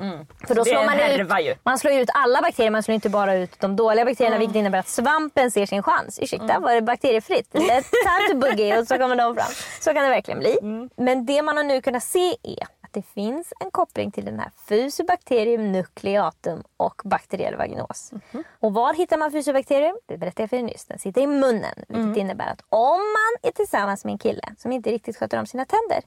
[0.47, 1.51] För då slår man, härva ju.
[1.51, 4.55] ut, man slår ut alla bakterier, man slår inte bara ut de dåliga bakterierna vilket
[4.55, 6.19] innebär att svampen ser sin chans.
[6.21, 7.53] Ursäkta, var det bakteriefritt?
[7.53, 9.51] Let time to boogie och så kommer de fram.
[9.81, 10.57] Så kan det verkligen bli.
[10.95, 14.51] Men det man har nu kunnat se är det finns en koppling till den här
[14.67, 18.11] Fusobacterium nucleatum och bakteriell vaginos.
[18.59, 19.97] Och var hittar man Fusobacterium?
[20.05, 20.85] Det berättade jag för er nyss.
[20.85, 21.73] Den sitter i munnen.
[21.87, 25.45] Vilket innebär att om man är tillsammans med en kille som inte riktigt sköter om
[25.45, 26.01] sina tänder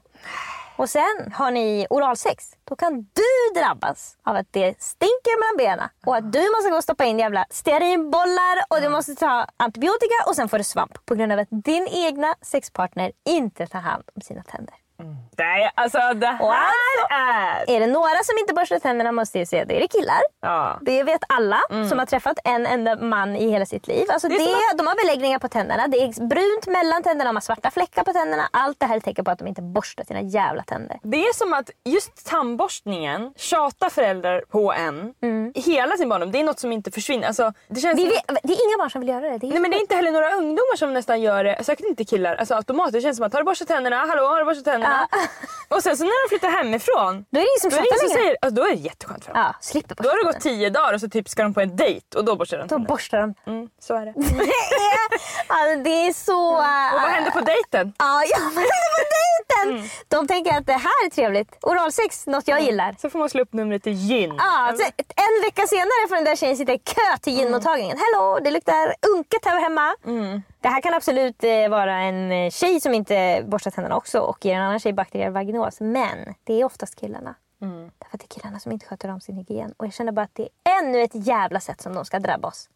[0.75, 5.89] och sen har ni oralsex, då kan du drabbas av att det stinker mellan benen
[6.05, 10.15] och att du måste gå och stoppa in jävla stearinbollar och du måste ta antibiotika
[10.27, 14.03] och sen får du svamp på grund av att din egna sexpartner inte tar hand
[14.15, 14.80] om sina tänder.
[15.37, 16.53] Nej, alltså det här Och
[17.11, 17.75] är...
[17.75, 20.21] Är det några som inte borstar tänderna måste jag säga, det är det killar.
[20.41, 20.77] Ja.
[20.81, 21.59] Det vet alla
[21.89, 24.05] som har träffat en enda man i hela sitt liv.
[24.09, 24.47] Alltså det Mm.
[24.47, 27.71] är som De har beläggningar på tänderna, det är brunt mellan tänderna, de har svarta
[27.71, 28.49] fläckar på tänderna.
[28.53, 30.99] Allt det här är tecken på att de inte borstar sina jävla tänder.
[31.03, 35.13] Det är som att just tandborstningen tjatar föräldrar på en
[35.55, 36.31] hela sin barndom.
[36.31, 37.27] Det är något som inte försvinner.
[37.27, 38.35] Alltså, det, känns Det som...
[38.35, 39.37] är, det är inga barn som vill göra det.
[39.37, 41.85] det är Nej men det är inte heller några ungdomar som nästan gör det, säkert
[41.85, 42.93] inte killar, alltså automatiskt.
[42.93, 43.95] Det känns som att har du borstat tänderna?
[43.95, 44.90] Hallå har du borstat tänderna?
[45.75, 48.13] Och sen så när de flyttar hemifrån, Då är det ingen som som längre.
[48.13, 49.41] säger, alltså, då är det jätteskönt för dem.
[49.41, 51.75] Ja, slipper Då har det gått tio dagar och så typ ska de på en
[51.75, 53.33] dejt och då borstar de Då borstar de.
[53.51, 54.13] Mm, så är det.
[55.47, 56.47] alltså, det är så...
[56.95, 57.93] Och vad händer på dejten?
[57.99, 59.89] Ja, ja, vad händer på dejten?
[60.07, 61.57] De tänker att det här är trevligt.
[61.61, 62.95] Oralsex, något jag gillar.
[63.01, 64.33] Så får man slå upp numret till gin.
[64.37, 67.97] Ja, så en vecka senare får den där tjejen sitta i kö till ginmottagningen.
[67.97, 69.95] Hello, det luktar unket här hemma.
[70.61, 74.45] Det här kan absolut eh, vara en eh, tjej som inte borstar tänderna också och
[74.45, 75.79] ger en annan tjej bakteriell vaginos.
[75.81, 77.35] Men det är oftast killarna.
[77.99, 79.73] Därför att det är killarna som inte sköter om sin hygien.
[79.77, 82.47] Och jag känner bara att det är ännu ett jävla sätt som de ska drabba
[82.47, 82.69] oss.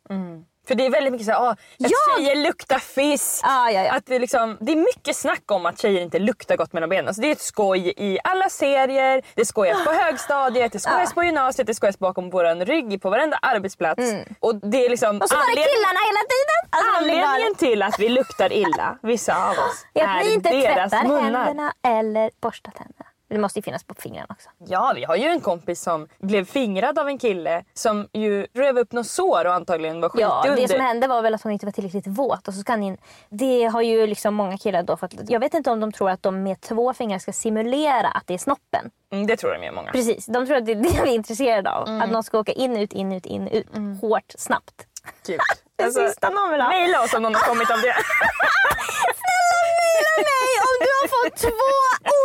[0.67, 1.89] För det är väldigt mycket såhär, ah, att Ja!
[2.17, 3.39] tjejer luktar fisk.
[3.43, 3.93] Ja, ja, ja.
[3.93, 7.08] Att det, liksom, det är mycket snack om att tjejer inte luktar gott mellan benen.
[7.08, 11.23] Alltså det är ett skoj i alla serier, det skojas på högstadiet, det skojas på
[11.23, 14.04] gymnasiet, det skojas bakom vår rygg på varenda arbetsplats.
[14.39, 15.21] Och det är liksom Mm.
[15.21, 16.60] Och så var det killarna hela tiden.
[16.69, 16.97] Alltså.
[16.97, 21.08] Anledningen till att vi luktar illa, vissa av oss, är att vi inte deras tvättar
[21.08, 21.43] munnar.
[21.45, 23.06] händerna eller borstar tänderna.
[23.36, 24.50] Det måste ju finnas på fingrarna också.
[24.58, 28.78] Ja, vi har ju en kompis som blev fingrad av en kille som ju rev
[28.78, 31.52] upp något sår och antagligen var skitig Ja, det som hände var väl att hon
[31.52, 32.48] inte var tillräckligt våt.
[32.48, 32.98] Och så ska in.
[33.30, 35.13] Det har ju liksom många killar då fått.
[35.30, 38.34] Jag vet inte om de tror att de med två fingrar ska simulera att det
[38.34, 38.91] är snoppen.
[39.12, 39.91] Mm, det tror de ju många.
[39.91, 42.02] Precis, de tror att det är det vi är intresserade av.
[42.02, 43.67] Att någon ska åka in, ut, in, ut, in, ut.
[44.02, 44.88] Hårt, snabbt.
[45.28, 45.39] Gud.
[45.78, 46.70] Det sista någon vill ha.
[46.70, 47.96] Mejla oss om någon har kommit av det.
[49.26, 51.70] Mejla mig om du har fått två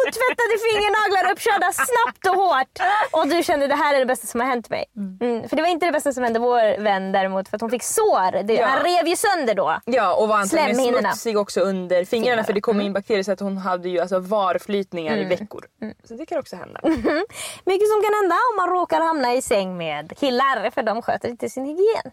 [0.01, 2.75] otvättade fingernaglar uppkörda snabbt och hårt.
[3.11, 4.85] Och du kände det här är det bästa som har hänt mig.
[4.97, 5.49] Mm.
[5.49, 7.83] För det var inte det bästa som hände vår vän däremot för att hon fick
[7.83, 8.43] sår.
[8.43, 8.67] Det, Ja.
[8.67, 9.81] Han rev ju sönder då.
[9.85, 13.41] Ja, och var antagligen smutsig också under fingrarna för det kom in bakterier så att
[13.41, 15.65] hon hade ju alltså varflytningar i veckor.
[16.09, 16.81] Så det kan också hända.
[17.65, 21.29] Mycket som kan hända om man råkar hamna i säng med killar för de sköter
[21.29, 22.13] inte sin hygien.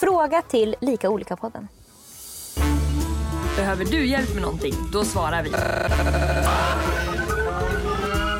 [0.00, 1.68] Fråga till Lika olika-podden.
[3.56, 4.74] Behöver du hjälp med någonting?
[4.92, 5.50] Då svarar vi.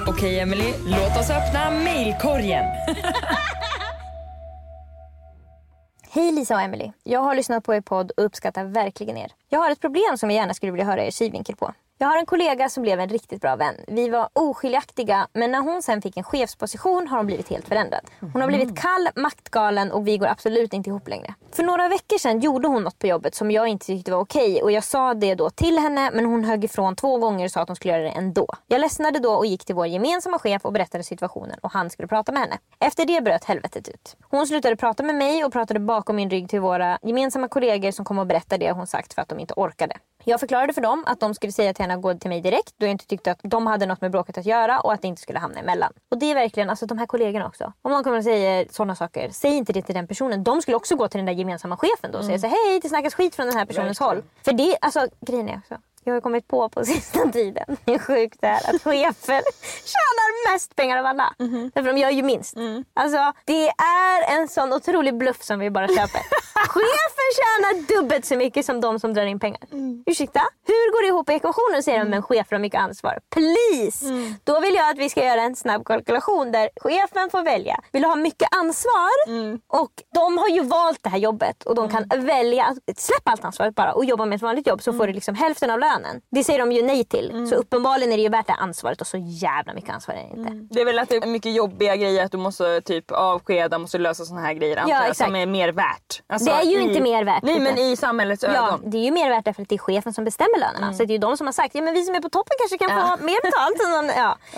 [0.08, 2.64] Okej, Emily, låt oss öppna mailkorgen.
[6.10, 6.92] Hej Lisa och Emily.
[7.02, 9.32] Jag har lyssnat på er podd och uppskattar verkligen er.
[9.48, 11.74] Jag har ett problem som jag gärna skulle vilja höra er synvinkel på.
[12.02, 13.74] Jag har en kollega som blev en riktigt bra vän.
[13.86, 18.00] Vi var oskiljaktiga men när hon sen fick en chefsposition har hon blivit helt förändrad.
[18.32, 21.34] Hon har blivit kall, maktgalen och vi går absolut inte ihop längre.
[21.52, 24.62] För några veckor sedan gjorde hon något på jobbet som jag inte tyckte var okej
[24.62, 27.60] och jag sa det då till henne men hon högg ifrån två gånger och sa
[27.60, 28.46] att hon skulle göra det ändå.
[28.66, 32.08] Jag ledsnade då och gick till vår gemensamma chef och berättade situationen och han skulle
[32.08, 32.58] prata med henne.
[32.78, 34.16] Efter det bröt helvetet ut.
[34.22, 38.04] Hon slutade prata med mig och pratade bakom min rygg till våra gemensamma kollegor som
[38.04, 39.96] kom och berättade det hon sagt för att de inte orkade.
[40.24, 42.74] Jag förklarade för dem att de skulle säga till henne att gå till mig direkt
[42.76, 45.08] då jag inte tyckte att de hade något med bråket att göra och att det
[45.08, 45.92] inte skulle hamna emellan.
[46.10, 47.72] Och det är verkligen, alltså de här kollegorna också.
[47.82, 50.44] Om någon kommer och säger sådana saker, säg inte det till den personen.
[50.44, 52.88] De skulle också gå till den där gemensamma chefen då och säga så hej det
[52.88, 54.22] snackas skit från den här personens håll.
[54.44, 55.74] För det, alltså grejen är också.
[56.04, 59.42] Jag har kommit på på sista tiden hur sjukt det är att chefer
[59.92, 61.34] tjänar mest pengar av alla.
[61.74, 62.54] Därför de gör ju minst.
[62.94, 66.20] Alltså det är en sån otrolig bluff som vi bara köper.
[66.68, 69.60] Chefen tjänar dubbelt så mycket som de som drar in pengar.
[70.06, 70.40] Ursäkta?
[70.66, 73.18] Hur går det ihop i ekvationen säger de men chefer har mycket ansvar.
[73.34, 74.06] Please!
[74.44, 77.80] Då vill jag att vi ska göra en snabb kalkylation där chefen får välja.
[77.92, 79.10] Vill ha mycket ansvar?
[79.68, 83.44] Och de har ju valt det här jobbet och de kan välja att släppa allt
[83.44, 86.20] ansvaret bara och jobba med ett vanligt jobb så får du liksom hälften av lönen.
[86.30, 87.46] Det säger de ju nej till.
[87.50, 90.40] Så uppenbarligen är det ju värt det ansvaret och så jävla mycket ansvar är det
[90.40, 90.74] inte.
[90.74, 93.98] Det är väl att det är mycket jobbiga grejer att du måste typ avskeda, måste
[93.98, 95.28] lösa såna här grejer antar jag, exakt.
[95.28, 96.22] som är mer värt.
[96.26, 98.90] Alltså, Det är ju i, inte mer värt, Nej men i samhällets Ja, ögon.
[98.90, 100.92] det är ju mer värt därför att det är chefen som bestämmer lönerna.
[100.92, 102.56] Så det är ju de som har sagt ja, men vi som är på toppen
[102.60, 103.76] kanske kan få mer betalt.
[103.86, 104.12] än de-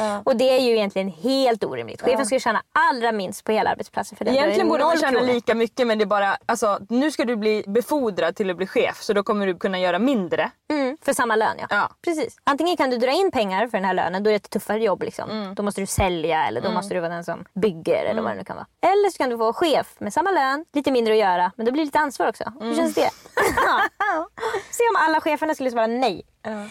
[0.05, 0.21] ja.
[0.25, 2.03] Och det är ju egentligen helt orimligt.
[2.03, 4.17] Chefen ska ju tjäna allra minst på hela arbetsplatsen.
[4.19, 5.33] För det Egentligen borde man tjäna kronor.
[5.33, 8.67] lika mycket men det är bara, alltså nu ska du bli befordrad till att bli
[8.67, 10.51] chef så då kommer du kunna göra mindre.
[10.71, 11.67] Mm, för samma lön ja.
[11.71, 11.89] Ja.
[12.05, 12.37] Precis.
[12.45, 14.79] Antingen kan du dra in pengar för den här lönen, då är det ett tuffare
[14.85, 15.03] jobb.
[15.03, 15.31] Liksom.
[15.31, 15.55] Mm.
[15.55, 18.37] Då måste du sälja eller då måste du vara den som bygger eller vad det
[18.37, 18.67] nu kan vara.
[18.93, 21.73] Eller så kan du få chef med samma lön, lite mindre att göra, men då
[21.73, 22.45] blir det lite ansvar också.
[22.45, 22.69] Mm.
[22.69, 23.11] Hur känns det?
[23.57, 24.29] Ja.
[24.71, 26.23] Se om alla cheferna skulle svara nej.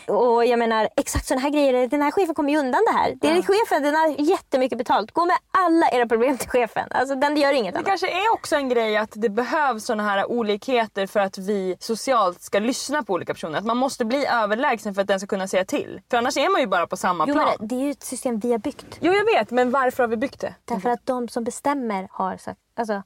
[0.07, 3.13] Och jag menar exakt sådana här grejer, den här chefen kommer ju undan det här.
[3.21, 5.12] Det är chefen, den har jättemycket betalt.
[5.12, 6.88] Gå med alla era problem till chefen.
[6.91, 7.88] Alltså den gör inget Det annat.
[7.89, 12.41] kanske är också en grej att det behövs såna här olikheter för att vi socialt
[12.41, 13.57] ska lyssna på olika personer.
[13.57, 16.01] Att man måste bli överlägsen för att den ska kunna säga till.
[16.10, 17.49] För annars är man ju bara på samma Jo, plan.
[17.60, 18.97] men det är ju ett system vi har byggt.
[18.99, 20.55] Jo jag vet men varför har vi byggt det?
[20.65, 22.60] Därför att de som bestämmer har sagt...
[22.75, 23.03] Alltså,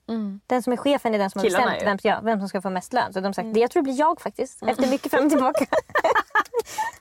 [0.47, 2.09] Den som är chefen är den som har Killarna bestämt ju.
[2.09, 3.13] vem, ja, vem som ska få mest lön.
[3.13, 4.63] Så de har sagt, jag tror det blir jag faktiskt.
[4.63, 5.65] Efter mycket fram och tillbaka.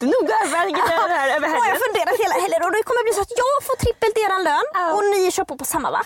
[0.01, 1.83] Du noga överväger det här över Och jag har helgen.
[1.87, 5.03] funderat hela helgen och det kommer bli så att jag får trippelt eran lön och
[5.13, 6.03] ni på på samma va?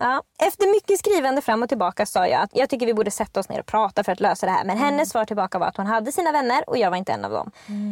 [0.00, 0.22] Ja.
[0.38, 3.48] Efter mycket skrivande fram och tillbaka sa jag att jag tycker vi borde sätta oss
[3.48, 4.64] ner och prata för att lösa det här.
[4.64, 7.24] Men hennes svar tillbaka var att hon hade sina vänner och jag var inte en
[7.24, 7.50] av dem.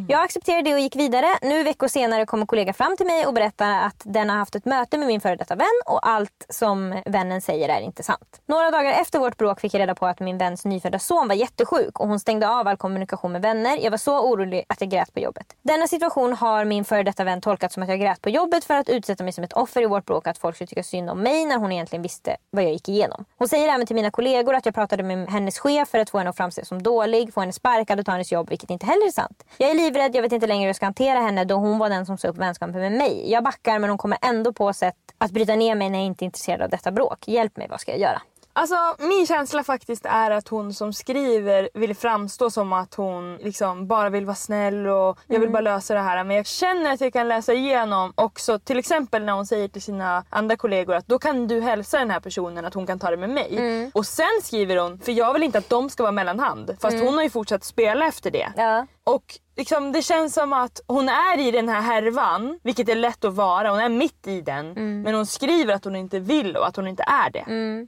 [0.08, 1.26] Jag accepterade det och gick vidare.
[1.42, 4.54] Nu veckor senare kom en kollega fram till mig och berättade att den har haft
[4.54, 8.40] ett möte med min före detta vän och allt som vännen säger är inte sant.
[8.46, 11.34] Några dagar efter vårt bråk fick jag reda på att min väns nyfödda son var
[11.34, 13.78] jättesjuk och hon stängde av all kommunikation med vänner.
[13.82, 15.46] Jag var så orolig att jag grät på jobbet.
[15.62, 18.74] Denna situation har min före detta vän tolkat som att jag grät på jobbet för
[18.74, 21.20] att utsätta mig som ett offer i vårt bråk att folk skulle tycka synd om
[21.20, 23.24] mig när hon egentligen visste vad jag gick igenom.
[23.38, 26.18] Hon säger även till mina kollegor att jag pratade med hennes chef för att få
[26.18, 29.06] henne att framstå som dålig, få henne sparkad och ta hennes jobb vilket inte heller
[29.06, 29.44] är sant.
[29.58, 31.88] Jag är livrädd, jag vet inte längre hur jag ska hantera henne då hon var
[31.88, 33.30] den som sa upp vänskapen med mig.
[33.30, 36.24] Jag backar men hon kommer ändå på sätt att bryta ner mig när jag inte
[36.24, 37.28] är intresserad av detta bråk.
[37.28, 38.22] Hjälp mig, vad ska jag göra?
[38.54, 43.86] Alltså min känsla faktiskt är att hon som skriver vill framstå som att hon liksom
[43.86, 46.24] bara vill vara snäll och jag vill bara lösa det här.
[46.24, 49.82] Men jag känner att jag kan läsa igenom också till exempel när hon säger till
[49.82, 53.10] sina andra kollegor att då kan du hälsa den här personen att hon kan ta
[53.10, 53.90] det med mig.
[53.94, 56.76] Och sen skriver hon, för jag vill inte att de ska vara mellanhand.
[56.80, 58.52] Fast hon har ju fortsatt spela efter det.
[58.56, 58.86] Ja.
[59.04, 59.24] Och
[59.56, 63.34] liksom, det känns som att hon är i den här härvan, vilket är lätt att
[63.34, 63.70] vara.
[63.70, 64.72] Hon är mitt i den.
[65.02, 67.44] Men hon skriver att hon inte vill och att hon inte är det.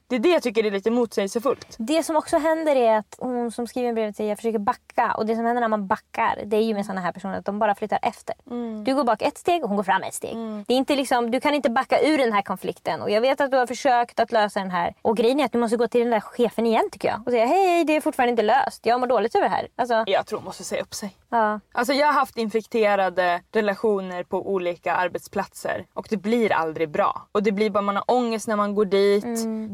[0.06, 1.76] Det är det jag tycker är lite motsägelsefullt.
[1.78, 5.14] Det som också händer är att hon som skriver brevet säger jag försöker backa.
[5.16, 7.44] Och det som händer när man backar det är ju med såna här personer att
[7.44, 8.34] de bara flyttar efter.
[8.84, 10.36] Du går bak ett steg och hon går fram ett steg.
[10.66, 13.02] Det är inte liksom, du kan inte backa ur den här konflikten.
[13.02, 14.94] Och jag vet att du har försökt att lösa den här.
[15.02, 17.22] Och grejen är att du måste gå till den där chefen igen tycker jag.
[17.26, 18.86] Och säga hej det är fortfarande inte löst.
[18.86, 19.68] Jag mår dåligt över det här.
[19.76, 21.03] Alltså, Jag tror hon måste säga upp sig.
[21.28, 21.60] Ja.
[21.72, 27.26] Alltså jag har haft infekterade relationer på olika arbetsplatser och det blir aldrig bra.
[27.32, 29.24] Och det blir bara man har ångest när man går dit.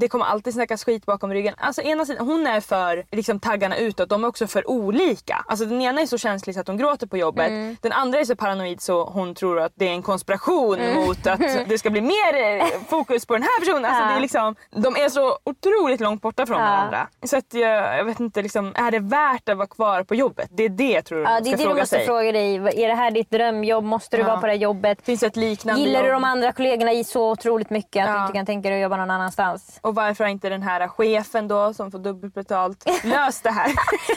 [0.01, 1.55] Det kommer alltid snackas skit bakom ryggen.
[1.59, 5.45] Alltså ena sidan, hon är för liksom, taggarna utåt, de är också för olika.
[5.49, 7.83] Alltså den ena är så känslig så att hon gråter på jobbet.
[7.83, 11.40] Den andra är så paranoid så hon tror att det är en konspiration mot att
[11.69, 13.85] det ska bli mer eh, fokus på den här personen.
[13.85, 17.09] Alltså, det är liksom, de är så otroligt långt borta från varandra.
[17.23, 20.49] Så att jag, jag vet inte, liksom, är det värt att vara kvar på jobbet?
[20.53, 22.06] Det är det jag tror Ja, det är det du måste sig.
[22.06, 22.54] fråga dig.
[22.56, 23.85] Är det här ditt drömjobb?
[23.85, 24.26] Måste du Ja.
[24.28, 25.02] vara på det här jobbet?
[25.02, 26.14] Finns det ett liknande Gillar du jobb?
[26.16, 28.22] de andra kollegorna i så otroligt mycket att du Ja.
[28.22, 29.78] inte kan tänka dig att jobba någon annanstans?
[29.83, 33.72] Och varför har inte den här chefen då som får dubbelt betalt löst det här?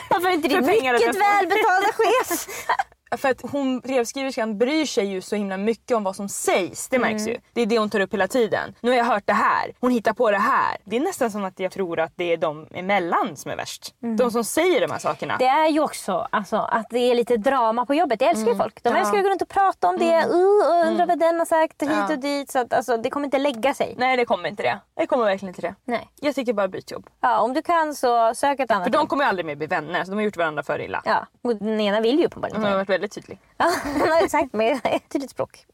[0.09, 2.47] Varför inte din mycket välbetalda chef?
[3.17, 6.88] För att hon, brevskriverskan bryr sig ju så himla mycket om vad som sägs.
[6.89, 7.38] Det märks ju.
[7.54, 8.76] Det är det hon tar upp hela tiden.
[8.82, 9.71] Nu har jag hört det här.
[9.80, 10.78] Hon hittar på det här.
[10.84, 13.93] Det är nästan som att jag tror att det är de emellan som är värst.
[14.17, 15.36] De som säger de här sakerna.
[15.39, 18.19] Det är ju också alltså, att det är lite drama på jobbet.
[18.19, 18.84] Det älskar ju folk.
[18.84, 18.97] De Mm.
[18.97, 19.02] Ja.
[19.06, 20.26] älskar att gå runt och prata om det.
[20.26, 22.13] Uh, och undra vad den har sagt hit Ja.
[22.13, 22.52] och dit.
[22.52, 23.95] Så att, alltså, det kommer inte lägga sig.
[23.97, 24.80] Nej det kommer inte det.
[24.97, 25.76] Det kommer verkligen inte det.
[25.86, 26.10] Nej.
[26.21, 27.08] Jag tycker bara byt jobb.
[27.21, 29.67] Ja, om du kan så sök ett annat För de kommer ju aldrig mer bli
[29.67, 30.04] vänner.
[30.04, 31.02] Så de har gjort varandra för illa.
[31.06, 33.02] Ja, och den ena vill ju uppenbarligen inte.
[33.03, 33.39] Väldigt tydlig.
[33.57, 35.65] Ja, sagt med ett tydligt språk.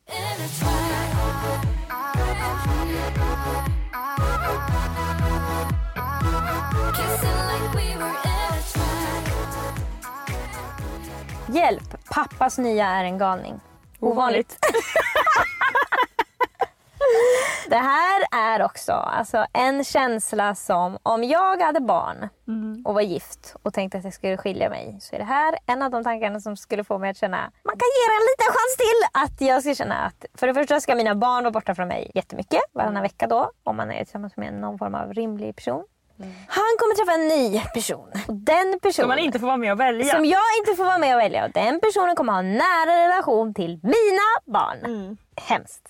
[11.54, 12.06] Hjälp!
[12.12, 13.60] Pappas nya är en galning.
[14.00, 14.58] Ovanligt.
[17.70, 22.30] Det här är också alltså, en känsla som om jag hade barn
[22.86, 25.82] och var gift och tänkte att jag skulle skilja mig så är det här en
[25.82, 28.54] av de tankarna som skulle få mig att känna man kan ge det en liten
[28.54, 29.22] chans till.
[29.24, 32.12] Att jag ska känna att för det första ska mina barn vara borta från mig
[32.16, 35.84] jättemycket varannan vecka då om man är tillsammans med någon form av rimlig person.
[36.48, 38.10] Han kommer träffa en ny person.
[38.28, 40.16] Och den personen Som man inte får vara med och välja.
[40.16, 41.46] som jag inte får vara med och välja.
[41.46, 44.78] Och den personen kommer ha en nära relation till mina barn.
[44.86, 45.18] Mm.
[45.36, 45.90] Hemskt.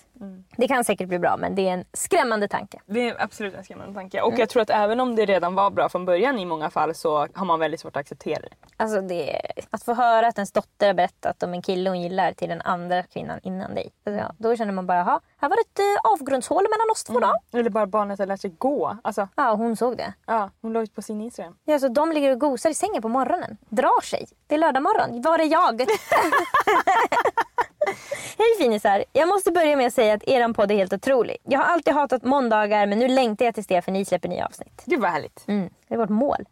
[0.58, 2.80] Det kan säkert bli bra men det är en skrämmande tanke.
[2.86, 4.22] Det är absolut en skrämmande tanke.
[4.22, 6.96] Och jag tror att även om det redan var bra från början i många fall
[6.96, 8.50] så har man väldigt svårt att acceptera det.
[8.78, 12.34] Alltså det, att få höra att ens dotter har berättat om en kille hon gillar
[12.34, 13.92] till den andra kvinnan innan dig.
[14.06, 17.04] Alltså, ja, då känner man bara, "Jaha, här var det ett eh, avgrundshål mellan oss
[17.04, 17.60] två då.
[17.60, 18.98] Eller bara barnet har lärt sig gå.
[19.04, 20.14] Alltså, Ja, hon såg det.
[20.28, 21.56] ja, hon la ut på sin Instagram.
[21.66, 23.58] Ja, alltså, de ligger och gosar i sängen på morgonen.
[23.70, 24.26] Drar sig.
[24.48, 25.22] Det är lördag morgon.
[25.22, 25.82] Var är jag?
[28.38, 29.04] Hej finisar!
[29.14, 31.38] Jag måste börja med att säga att eran podd är helt otrolig.
[31.44, 34.46] Jag har alltid hatat måndagar men nu längtar jag tills det för ni släpper nya
[34.46, 34.84] avsnitt.
[34.86, 35.44] Gud vad härligt.
[35.48, 36.46] Mm, det är vårt mål.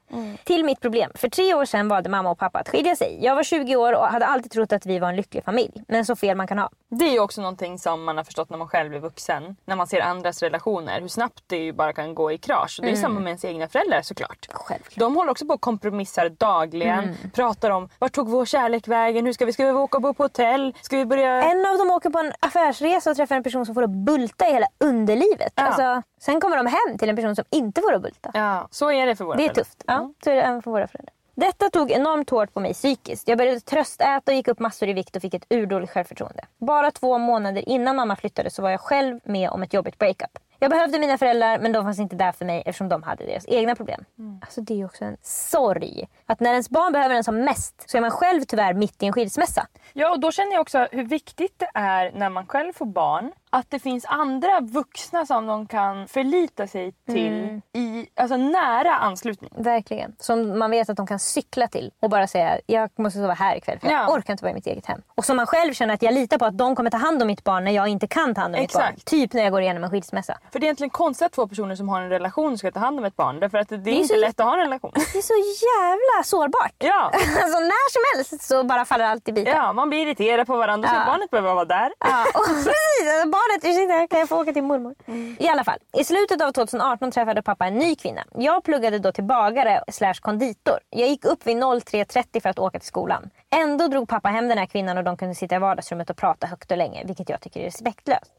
[0.43, 1.12] Till mitt problem.
[1.15, 3.19] För tre år sedan valde mamma och pappa att skilja sig.
[3.21, 5.84] Jag var 20 år och hade alltid trott att vi var en lycklig familj.
[5.88, 6.69] Men så fel man kan ha.
[6.89, 9.56] Det är ju också någonting som man har förstått när man själv är vuxen.
[9.65, 11.02] När man ser andras relationer.
[11.02, 12.80] Hur snabbt det bara kan gå i krasch.
[12.80, 14.47] Och det är samma med ens egna föräldrar såklart.
[14.52, 15.00] Självklart.
[15.00, 17.15] De håller också på och kompromissar dagligen.
[17.34, 19.26] Pratar om vart tog vår kärlek vägen?
[19.26, 20.73] Hur ska vi, ska vi åka och bo på hotell?
[20.82, 21.43] Ska vi börja...
[21.43, 24.47] En av dem åker på en affärsresa och träffar en person som får att bulta
[24.47, 25.54] i hela underlivet.
[25.56, 25.63] Ja.
[25.63, 28.32] Alltså, sen kommer de hem till en person som inte får att bulta.
[28.34, 29.63] Ja, så är det för våra Det är föräldrar.
[29.63, 29.84] tufft.
[29.88, 31.13] Ja, så är det även för våra föräldrar.
[31.36, 33.28] Detta tog enormt hårt på mig psykiskt.
[33.28, 36.46] Jag började tröstäta och gick upp massor i vikt och fick ett urdåligt självförtroende.
[36.58, 40.40] Bara två månader innan mamma flyttade så var jag själv med om ett jobbigt breakup.
[40.60, 43.46] Jag behövde mina föräldrar men de fanns inte där för mig eftersom de hade deras
[43.48, 44.06] egna problem.
[44.42, 46.08] Alltså det är också en sorg.
[46.26, 49.06] Att när ens barn behöver en som mest så är man själv tyvärr mitt i
[49.06, 49.68] en skilsmässa.
[49.94, 53.32] Ja, och då känner jag också hur viktigt det är när man själv får barn
[53.58, 59.50] att det finns andra vuxna som de kan förlita sig till i alltså, nära anslutning.
[59.58, 60.15] Verkligen.
[60.20, 63.56] Som man vet att de kan cykla till och bara säga jag måste sova här
[63.56, 64.13] ikväll för jag Ja.
[64.13, 65.02] orkar inte vara i mitt eget hem.
[65.15, 67.28] Och som man själv känner att jag litar på att de kommer ta hand om
[67.28, 68.84] mitt barn när jag inte kan ta hand om mitt barn.
[68.84, 69.06] Exakt.
[69.06, 70.38] Typ när jag går igenom en skilsmässa.
[70.52, 73.00] För det är egentligen konstigt att två personer som har en relation ska ta hand
[73.00, 73.39] om ett barn.
[73.39, 74.91] Därför att det, är är inte så- lätt att ha en relation.
[75.13, 75.34] Det är så
[75.65, 76.74] jävla sårbart.
[76.78, 77.04] Ja,
[77.43, 79.52] Alltså när som helst så bara faller allt i bitar.
[79.52, 81.00] ja man blir irriterad på varandra Ja.
[81.06, 81.93] så barnet behöver vara där.
[82.00, 82.74] Ja, och precis.
[83.13, 84.96] Alltså, Barnet, ursäkta kan jag få åka till mormor?
[85.40, 88.24] I alla fall, i slutet av 2018 träffade pappa en ny kvinna.
[88.36, 90.80] Jag pluggade då till bagare slash konditor.
[90.90, 93.30] Jag gick upp vid 03.30 för att åka till skolan.
[93.56, 96.48] Ändå drog pappa hem den här kvinnan och de kunde sitta i vardagsrummet och prata
[96.48, 98.32] högt och länge, vilket jag tycker är respektlöst.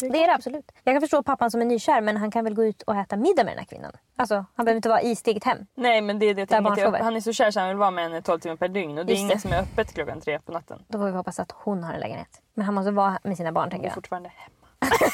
[0.00, 0.72] Det, är det absolut.
[0.84, 3.16] Jag kan förstå pappan som är nykär men han kan väl gå ut och äta
[3.16, 3.92] middag med den här kvinnan.
[4.16, 5.58] Alltså, han behöver inte vara i sitt eget hem.
[5.74, 7.02] Nej men det är det jag tänker.
[7.02, 8.98] Han är så kär så han vill vara med henne 12 timmar per dygn.
[8.98, 9.40] Och det är Just inget det.
[9.40, 10.84] som är öppet klockan tre på natten.
[10.88, 12.40] Då får vi hoppas att hon har en lägenhet.
[12.54, 13.94] Men han måste vara med sina barn Hon tänker är jag.
[13.94, 14.92] fortfarande hemma.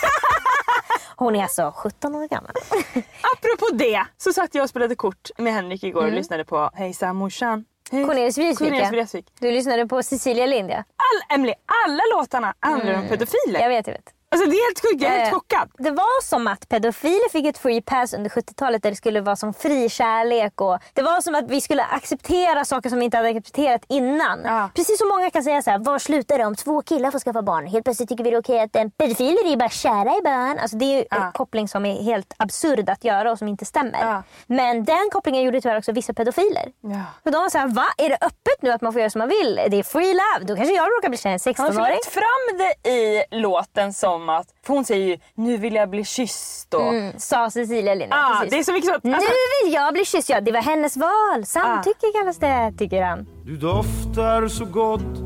[1.16, 2.52] Hon är alltså 17 år gammal.
[3.36, 7.16] Apropå det så satt jag och spelade kort med Henrik igår och lyssnade på Hejsan
[7.16, 7.64] morsan.
[7.92, 8.04] Hej.
[8.04, 8.90] Cornelis Vreeswijk, Cornelis ja.
[8.90, 9.26] Vreeswijk.
[9.40, 10.76] Du lyssnade på Cecilia Lind ja.
[10.76, 11.54] All, Emily,
[11.86, 13.60] alla låtarna handlar om pedofiler.
[13.60, 14.14] Jag vet, jag vet.
[14.30, 15.68] Alltså det är helt sjukt, jag är helt Eh, chockad.
[15.78, 19.36] Det var som att pedofiler fick ett free pass under 70-talet där det skulle vara
[19.36, 20.60] som fri kärlek.
[20.60, 24.40] Och det var som att vi skulle acceptera saker som vi inte hade accepterat innan.
[24.44, 24.70] Ja.
[24.74, 27.42] Precis som många kan säga så här, var slutar det om två killar får skaffa
[27.42, 27.66] barn?
[27.66, 30.58] Helt plötsligt tycker vi det är okej att en pedofiler är bara kära i barn.
[30.58, 31.26] Alltså det är Ja.
[31.26, 34.00] en koppling som är helt absurd att göra och som inte stämmer.
[34.00, 34.22] Ja.
[34.46, 36.68] Men den kopplingen gjorde tyvärr också vissa pedofiler.
[36.80, 37.00] Ja.
[37.22, 37.86] För de var såhär, va?
[37.98, 39.60] Är det öppet nu att man får göra som man vill?
[39.70, 40.44] Det är free love.
[40.46, 41.98] Då kanske jag råkar bli kär i en Han har 16-åring.
[42.10, 46.74] fram det i låten som att, för hon säger ju nu vill jag bli kysst
[46.74, 46.94] och...
[46.94, 48.12] Mm, sa Cecilia Lind.
[48.12, 48.50] Ah, precis.
[48.50, 48.94] det är så mycket så.
[48.94, 50.28] Alltså, Nu vill jag bli kysst.
[50.28, 51.44] Ja, det var hennes val.
[51.46, 53.26] Samtycke kallas det, tycker han.
[53.44, 55.18] Du doftar så gott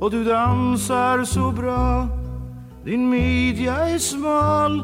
[0.00, 2.06] och du dansar så bra
[2.84, 4.80] Din midja är smal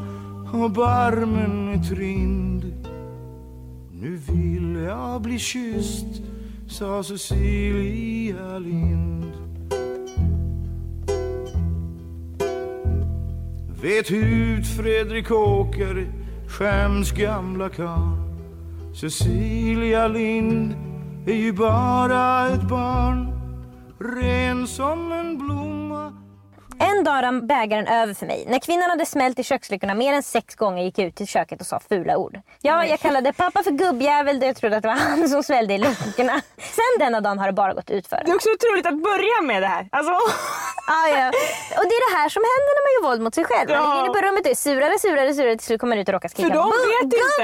[0.52, 2.64] och barmen är trind
[3.92, 6.06] Nu vill jag bli kysst,
[6.68, 9.29] sa Cecilia Lind
[13.82, 16.06] Vet hut, Fredrik Åker,
[16.48, 18.16] skäms gamla karl.
[18.94, 20.74] Cecilia Lind
[21.26, 23.26] är ju bara ett barn
[23.98, 25.79] Ren som en blomma
[26.80, 28.44] en dag rann bägaren över för mig.
[28.48, 31.60] När kvinnan hade smält i köksluckorna mer än sex gånger gick jag ut till köket
[31.60, 32.40] och sa fula ord.
[32.62, 35.78] Ja, jag kallade pappa för gubbjävel jag trodde att det var han som svällde i
[35.78, 36.40] luckorna.
[36.58, 38.22] Sen denna dagen har det bara gått ut för.
[38.24, 39.88] Det är också otroligt att börja med det här.
[39.92, 40.12] Alltså,
[40.92, 41.28] Ah, ja.
[41.78, 43.70] Och det är det här som händer när man gör våld mot sig själv.
[43.70, 45.56] Man ligger inne på rummet och är surare, surare, surare.
[45.56, 46.48] Till slut kommer man ut och råkar skrika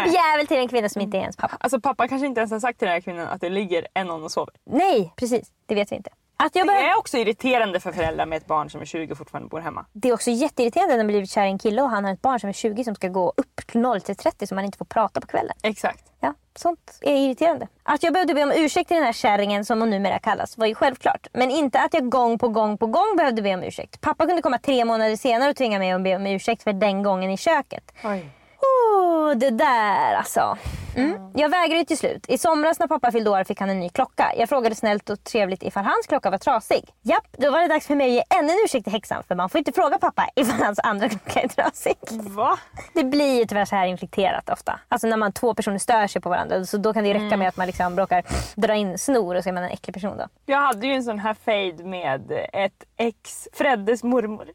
[0.05, 1.57] gubbjävel till en kvinna som inte är ens pappa.
[1.61, 4.07] alltså pappa kanske inte ens har sagt till den här kvinnan att det ligger en
[4.07, 4.55] någon och sover.
[4.71, 5.49] Nej, precis.
[5.67, 6.11] Det vet vi inte.
[6.39, 9.19] Att jag Det är också irriterande för föräldrar med ett barn som är 20 och
[9.19, 9.87] fortfarande bor hemma.
[9.93, 12.23] Det är också jätteirriterande när man blivit kär i en kille och han har ett
[12.23, 14.79] barn som är 20 som ska gå upp till 0 till 30 så man inte
[14.79, 15.57] får prata på kvällen.
[15.63, 16.05] Exakt.
[16.21, 17.69] Ja, sånt är irriterande.
[17.83, 20.67] Att jag behövde be om ursäkt till den här kärringen som hon numera kallas var
[20.67, 21.27] ju självklart.
[21.33, 24.01] Men inte att jag gång på gång på gång behövde be om ursäkt.
[24.01, 27.03] Pappa kunde komma tre månader senare och tvinga mig att be om ursäkt för den
[27.03, 27.93] gången i köket.
[28.05, 28.31] Oj.
[28.61, 30.59] Oh, det där alltså.
[30.97, 31.31] Mm.
[31.35, 32.25] Jag vägrade till slut.
[32.29, 34.33] I somras när pappa fyllde år fick han en ny klocka.
[34.37, 36.85] Jag frågade snällt och trevligt ifall hans klocka var trasig.
[37.03, 39.23] Japp, då var det dags för mig att ge ännu en ursäkt till häxan.
[39.29, 41.97] För man får inte fråga pappa ifall hans andra klocka är trasig.
[42.11, 42.59] Va?
[42.93, 44.81] Det blir ju tyvärr så här inflikterat ofta.
[44.89, 46.65] Alltså när man två personer stör sig på varandra.
[46.65, 49.49] Så då kan det räcka med att man liksom råkar dra in snor och så
[49.49, 50.25] är man en äcklig person då.
[50.47, 54.47] Jag hade ju en sån här fade med ett ex, Freddes mormor.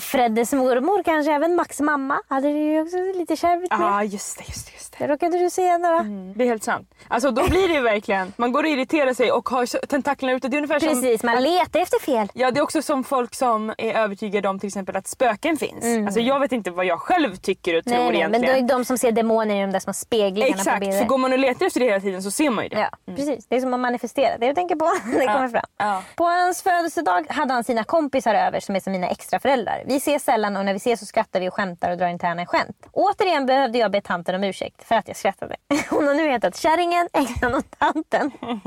[0.00, 3.68] Freddes mormor kanske, även Max mamma hade det ju också lite kärvt med.
[3.70, 4.72] Ja, ah, just det, just det.
[4.74, 5.06] Just det.
[5.06, 6.02] Det råkade du säga några.
[6.36, 6.90] Det är helt sant.
[7.08, 10.32] Alltså då blir det ju verkligen, man går och irriterar sig och har så- tentaklerna
[10.36, 10.48] ute.
[10.48, 10.88] Det är ungefär som...
[10.88, 12.28] Precis, man letar efter fel.
[12.34, 15.84] Ja det är också som folk som är övertygade om till exempel att spöken finns.
[15.84, 16.06] Mm.
[16.06, 18.66] Alltså jag vet inte vad jag själv tycker och tror Nej, nej, men egentligen.
[18.66, 20.98] då är de som ser demoner i de där små speglingarna på Exakt, bilder.
[20.98, 22.78] för går man och letar efter det hela tiden så ser man ju det.
[23.06, 23.46] Ja, precis.
[23.48, 24.38] Det är som att manifestera.
[24.38, 24.84] Det jag tänker på
[25.18, 25.62] det kommer fram.
[25.78, 26.02] Ja.
[26.16, 29.84] På hans födelsedag hade han sina kompisar över som är som mina extra föräldrar.
[29.86, 32.46] Vi ses sällan och när vi ses så skrattar vi och skämtar och drar interna
[32.46, 32.86] skämt.
[32.92, 35.56] Återigen behövde jag be tanten om ursäkt för att jag skrattade.
[35.90, 38.30] Hon har nu hetat Kärringen, Änglan och Tanten.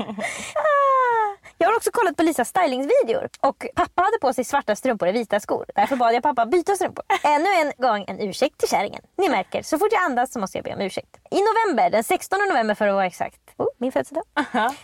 [0.54, 1.27] Ah!
[1.58, 5.14] Jag har också kollat på Lisas stylingsvideor och pappa hade på sig svarta strumpor och
[5.14, 5.64] vita skor.
[5.74, 7.04] Därför bad jag pappa byta strumpor.
[7.22, 9.02] Ännu en gång en ursäkt till kärringen.
[9.16, 11.16] Ni märker, så fort jag andas så måste jag be om ursäkt.
[11.30, 14.24] I november, den 16 november för att vara exakt, oh, min födelsedag,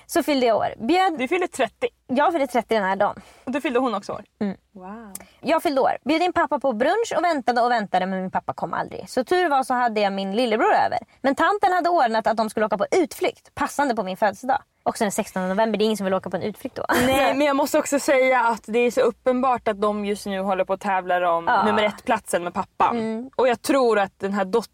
[0.07, 0.75] så fyllde jag år.
[0.79, 1.19] Bjöd...
[1.19, 3.21] Du fyller 30 Jag fyllde 30 den här dagen.
[3.45, 4.25] och då fyllde hon också år.
[4.41, 4.57] Mm.
[4.73, 5.13] Wow.
[5.41, 5.99] Jag fyllde år.
[6.05, 9.11] Bjöd in pappa på brunch och väntade och väntade men min pappa kom aldrig.
[9.11, 10.99] Så tur var så hade jag min lillebror över.
[11.23, 14.63] Men tanten hade ordnat att de skulle åka på utflykt passande på min födelsedag.
[14.87, 16.85] Också den 16 november, det är ingen som vill åka på en utflykt då.
[16.89, 20.41] Nej men jag måste också säga att det är så uppenbart att de just nu
[20.41, 21.65] håller på att tävlar om Ja.
[21.65, 22.99] nummer ett platsen med pappan.
[22.99, 23.31] Mm.
[23.37, 24.74] Och jag tror att den här dottern,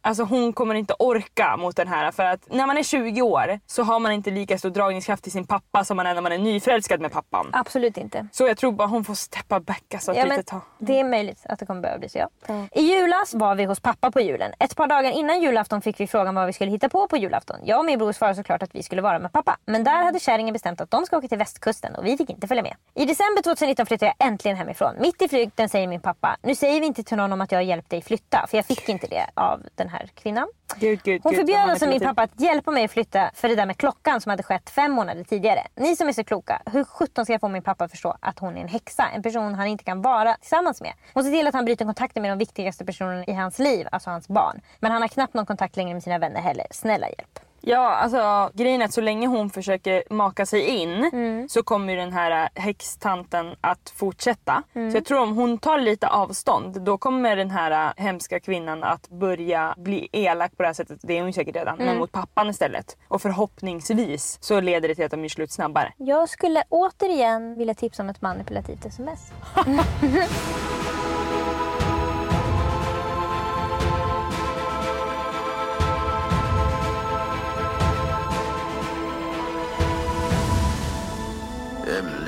[0.00, 2.10] alltså hon kommer inte orka mot den här.
[2.10, 5.32] För att när man är 20 år så har man inte lika stor dragningskraft till
[5.32, 7.50] sin pappa som man är när man är nyförälskad med pappan.
[7.52, 8.26] Absolut inte.
[8.32, 10.60] Så jag tror bara hon får steppa back alltså ett Ja, litet tag.
[10.78, 12.18] det är möjligt att det kommer behöva bli så.
[12.18, 12.28] Ja.
[12.72, 14.52] I julas var vi hos pappa på julen.
[14.58, 17.56] Ett par dagar innan julafton fick vi frågan vad vi skulle hitta på på julafton.
[17.64, 19.56] Jag och min bror svarade såklart att vi skulle vara med pappa.
[19.66, 22.46] Men där hade kärringen bestämt att de ska åka till västkusten och vi fick inte
[22.48, 22.74] följa med.
[22.94, 24.94] I december 2019 flyttade jag äntligen hemifrån.
[25.00, 27.58] Mitt i flykten säger min pappa, nu säger vi inte till någon om att jag
[27.58, 28.46] har hjälpt dig flytta.
[28.50, 30.48] För jag fick inte det av den här kvinnan.
[30.76, 33.48] Gud, gud, Hon gud, förbjöd man alltså min pappa att hjälpa mig att flytta för
[33.48, 35.66] det där med klockan som hade skett fem månader tidigare.
[35.74, 38.38] Ni som är så kloka, hur sjutton ska jag få min pappa att förstå att
[38.38, 39.04] hon är en häxa?
[39.14, 40.92] En person han inte kan vara tillsammans med.
[41.14, 44.10] Hon ser till att han bryter kontakten med de viktigaste personerna i hans liv, alltså
[44.10, 44.60] hans barn.
[44.80, 46.66] Men han har knappt någon kontakt längre med sina vänner heller.
[46.70, 47.43] Snälla hjälp.
[47.66, 51.48] Ja, alltså grejen är att så länge hon försöker maka sig in Mm.
[51.48, 54.62] så kommer ju den här äh, häxtanten att fortsätta.
[54.74, 54.90] Mm.
[54.90, 58.84] Så jag tror om hon tar lite avstånd då kommer den här äh, hemska kvinnan
[58.84, 60.98] att börja bli elak på det här sättet.
[61.02, 61.74] Det är hon säkert redan.
[61.74, 61.86] Mm.
[61.86, 62.96] Men mot pappan istället.
[63.08, 65.92] Och förhoppningsvis så leder det till att de gör slut snabbare.
[65.96, 69.32] Jag skulle återigen vilja tipsa om ett manipulativt sms.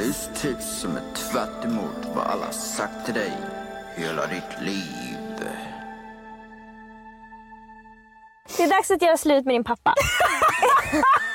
[0.06, 3.32] Emelies tips som är tvärt emot vad alla sagt till dig
[3.96, 5.16] hela ditt liv.
[8.56, 9.94] Det är dags att göra slut med din pappa.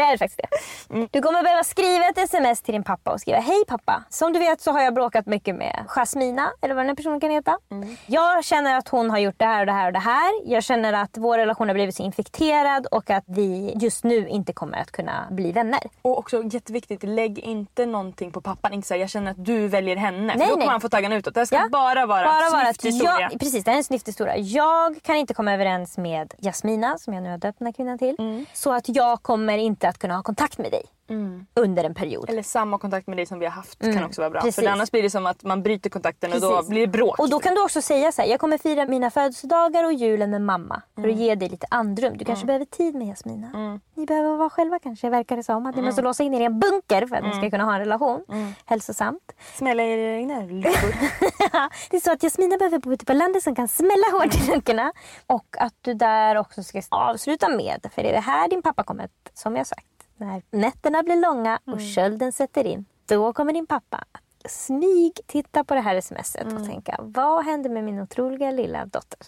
[0.00, 0.40] Det är faktiskt
[0.88, 1.06] det.
[1.10, 4.02] Du kommer behöva skriva ett sms till din pappa och skriva Hej pappa.
[4.08, 7.20] Som du vet så har jag bråkat mycket med Jasmina, eller vad den här personen
[7.20, 7.58] kan heta.
[8.06, 10.30] Jag känner att hon har gjort det här och det här och det här.
[10.44, 14.52] Jag känner att vår relation har blivit så infekterad och att vi just nu inte
[14.52, 15.80] kommer att kunna bli vänner.
[16.02, 18.72] Och också jätteviktigt, lägg inte någonting på pappan.
[18.72, 20.20] Inte så här, jag känner att du väljer henne.
[20.36, 21.34] Nej, för då kommer han få taggarna utåt.
[21.34, 21.68] Det här ska Ja.
[21.72, 23.20] bara vara Bara vara att historia.
[23.30, 24.36] jag, precis, det här är en snyfthistoria.
[24.36, 27.98] Jag kan inte komma överens med Jasmina, som jag nu har döpt den här kvinnan
[27.98, 28.16] till.
[28.18, 28.46] Mm.
[28.52, 30.84] Så att jag kommer inte att kunna ha kontakt med dig
[31.54, 32.30] under en period.
[32.30, 34.40] Eller samma kontakt med dig som vi har haft Mm, kan också vara bra.
[34.40, 34.64] precis.
[34.64, 36.68] För annars blir det som att man bryter kontakten och då Precis.
[36.70, 37.18] blir det bråk.
[37.18, 40.30] Och då kan du också säga så här, jag kommer fira mina födelsedagar och julen
[40.30, 40.82] med mamma.
[40.94, 41.14] För Mm.
[41.14, 42.16] att ge dig lite andrum.
[42.16, 43.80] Du kanske behöver tid med Jasmina.
[43.94, 45.66] Ni behöver vara själva kanske, verkar det som.
[45.66, 45.84] Att Mm.
[45.84, 47.78] ni måste låsa in er i en bunker för att ni ska kunna ha en
[47.80, 48.24] relation.
[48.64, 49.32] Hälsosamt.
[49.54, 50.94] Smälla er i egna luckor.
[51.90, 54.50] det är så att Jasmina behöver bo ute på landet som kan smälla hårt i
[54.54, 54.92] luckorna.
[55.26, 58.82] Och att du där också ska avsluta med, för det är det här din pappa
[58.84, 59.86] kommer som jag sagt,
[60.20, 62.84] när nätterna blir långa och kölden sätter in.
[63.06, 64.04] Då kommer din pappa
[64.48, 69.26] smyg titta på det här smset och tänka, vad hände med min otroliga lilla dotter?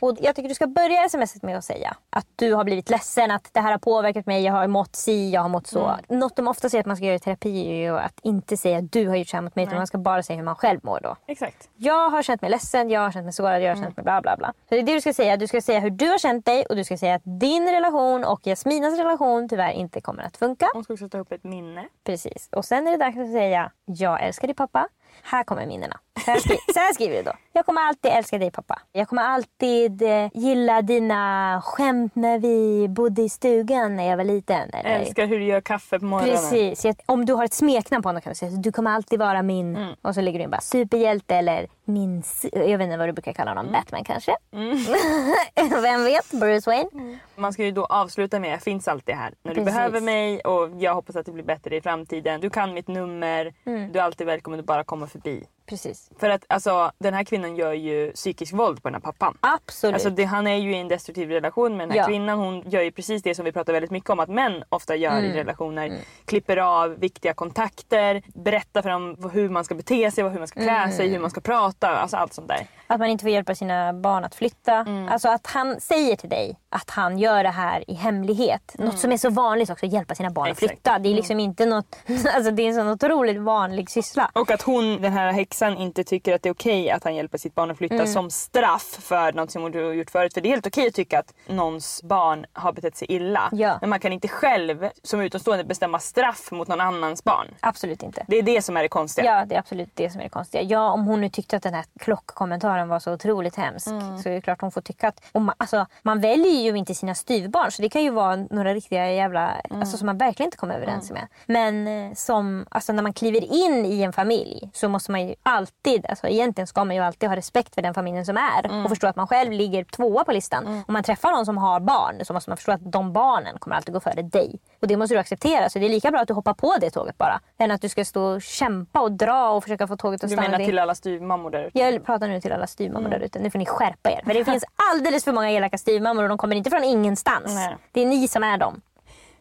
[0.00, 3.30] Och jag tycker du ska börja smset med att säga att du har blivit ledsen,
[3.30, 5.96] att det här har påverkat mig, jag har mått si, jag har mått så.
[6.08, 8.78] Något de ofta säger att man ska göra i terapi är ju att inte säga
[8.78, 10.56] att du har gjort så här mot mig utan man ska bara säga hur man
[10.56, 11.16] själv mår då.
[11.26, 11.68] Exakt.
[11.76, 14.22] Jag har känt mig ledsen, jag har känt mig sårad, jag har känt mig bla
[14.22, 14.52] bla bla.
[14.68, 15.36] Så det är det du ska säga.
[15.36, 18.24] Du ska säga hur du har känt dig och du ska säga att din relation
[18.24, 20.66] och Jasminas relation tyvärr inte kommer att funka.
[20.74, 21.88] Hon ska också ta upp ett minne.
[22.04, 22.48] Precis.
[22.52, 24.88] Och sen är det dags att säga jag älskar dig pappa.
[25.22, 25.96] Här kommer minnena.
[26.24, 27.32] Så här, skri- så här skriver du då.
[27.52, 28.78] Jag kommer alltid älska dig pappa.
[28.92, 34.24] Jag kommer alltid eh, gilla dina skämt när vi bodde i stugan när jag var
[34.24, 34.70] liten.
[34.74, 34.90] Eller?
[34.90, 36.36] Älskar hur du gör kaffe på morgonen.
[36.36, 36.84] Precis.
[36.84, 39.42] Jag- Om du har ett smeknamn på honom kan du säga du kommer alltid vara
[39.42, 39.76] min...
[39.76, 39.94] Mm.
[40.02, 42.22] Och så lägger du in bara superhjälte eller min...
[42.52, 43.56] Jag vet inte vad du brukar kalla Mm.
[43.66, 43.72] honom.
[43.72, 44.36] Batman kanske?
[45.82, 46.30] Vem vet?
[46.30, 47.18] Bruce Wayne?
[47.36, 49.74] Man ska ju då avsluta med jag finns alltid här när du Precis.
[49.74, 52.40] behöver mig och jag hoppas att det blir bättre i framtiden.
[52.40, 53.92] Du kan mitt nummer, Mm.
[53.92, 55.44] du är alltid välkommen att bara komma förbi.
[55.66, 56.10] Precis.
[56.20, 59.38] För att alltså, den här kvinnan gör ju psykisk våld på den här pappan.
[59.40, 59.94] Absolut.
[59.94, 62.06] Alltså, det, han är ju i en destruktiv relation med den här Ja.
[62.06, 62.38] kvinnan.
[62.38, 65.18] Hon gör ju precis det som vi pratar väldigt mycket om att män ofta gör
[65.18, 65.24] Mm.
[65.24, 65.92] i relationer.
[66.24, 70.60] Klipper av viktiga kontakter, berättar för dem hur man ska bete sig, hur man ska
[70.60, 70.92] klä Mm.
[70.92, 71.88] sig, hur man ska prata.
[71.96, 72.66] Alltså allt sånt där.
[72.86, 74.72] Att man inte får hjälpa sina barn att flytta.
[74.74, 75.08] Mm.
[75.08, 78.74] Alltså att han säger till dig att han gör det här i hemlighet.
[78.78, 80.52] Något som är så vanligt också, att hjälpa sina barn Mm.
[80.52, 80.62] Exakt.
[80.62, 80.74] Mm.
[80.76, 80.98] att flytta.
[80.98, 81.96] Det är liksom inte något...
[82.34, 84.30] Alltså det är en sån otroligt vanlig syssla.
[84.34, 87.38] Och att hon, den här häxan, inte tycker att det är okej att han hjälper
[87.38, 88.06] sitt barn att flytta Mm.
[88.06, 90.34] som straff för något som hon har gjort förut.
[90.34, 93.48] För det är helt okej att tycka att någons barn har betett sig illa.
[93.52, 93.78] Ja.
[93.80, 97.46] Men man kan inte själv som utomstående bestämma straff mot någon annans barn.
[97.60, 98.24] Absolut inte.
[98.28, 99.26] Det är det som är det konstiga.
[99.38, 100.62] Ja, det är absolut det som är det konstiga.
[100.62, 104.18] Ja, om hon nu tyckte att den här klockkommentaren var så otroligt hemsk Mm.
[104.18, 105.20] så är det klart hon får tycka att...
[105.32, 108.74] Och man, alltså, man väljer ju inte sina styvbarn så det kan ju vara några
[108.74, 109.50] riktiga jävla...
[109.60, 109.80] Mm.
[109.80, 111.26] Alltså, som man verkligen inte kommer överens med.
[111.46, 115.34] Men eh, som, alltså, när man kliver in i en familj så måste man ju
[115.42, 116.06] alltid...
[116.06, 118.84] Alltså, egentligen ska man ju alltid ha respekt för den familjen som är Mm.
[118.84, 120.66] och förstå att man själv ligger tvåa på listan.
[120.66, 123.76] Om man träffar någon som har barn så måste man förstå att de barnen kommer
[123.76, 124.58] alltid gå före dig.
[124.80, 125.68] Och det måste du acceptera.
[125.68, 127.40] Så det är lika bra att du hoppar på det tåget bara.
[127.58, 130.36] Än att du ska stå och kämpa och dra och försöka få tåget att Du
[130.36, 130.48] stanna.
[130.48, 131.78] menar Det- till alla styvmammor där ute?
[131.78, 133.38] jag pratar nu till alla styvmammor där ute.
[133.38, 134.20] Nu får ni skärpa er.
[134.24, 137.54] För det finns alldeles för många elaka styvmammor och de kommer inte från ingenstans.
[137.54, 137.76] Nej.
[137.92, 138.80] Det är ni som är dem.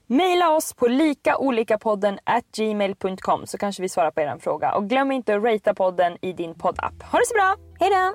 [0.08, 4.76] Maila oss på likaolikapodden at gmail.com så kanske vi svarar på er fråga.
[4.76, 7.04] Och glöm inte att ratea podden i din poddapp.
[7.04, 7.56] Ha det så bra!
[7.80, 8.14] Hej då!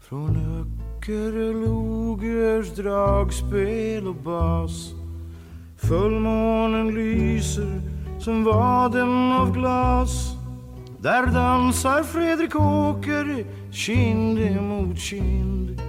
[0.00, 0.64] Från
[0.98, 4.98] Öckerelogers dragspel och bas
[5.76, 7.80] Fullmånen lyser
[8.20, 10.37] som vaden av glas
[11.02, 15.80] där dansar Fredrik Åker kind mot kind.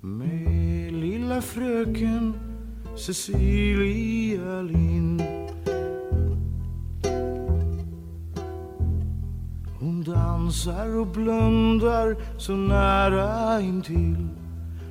[0.00, 2.34] Med lilla fröken
[2.96, 5.22] Cecilia Lind.
[9.80, 14.28] Hon dansar och blundar så nära intill.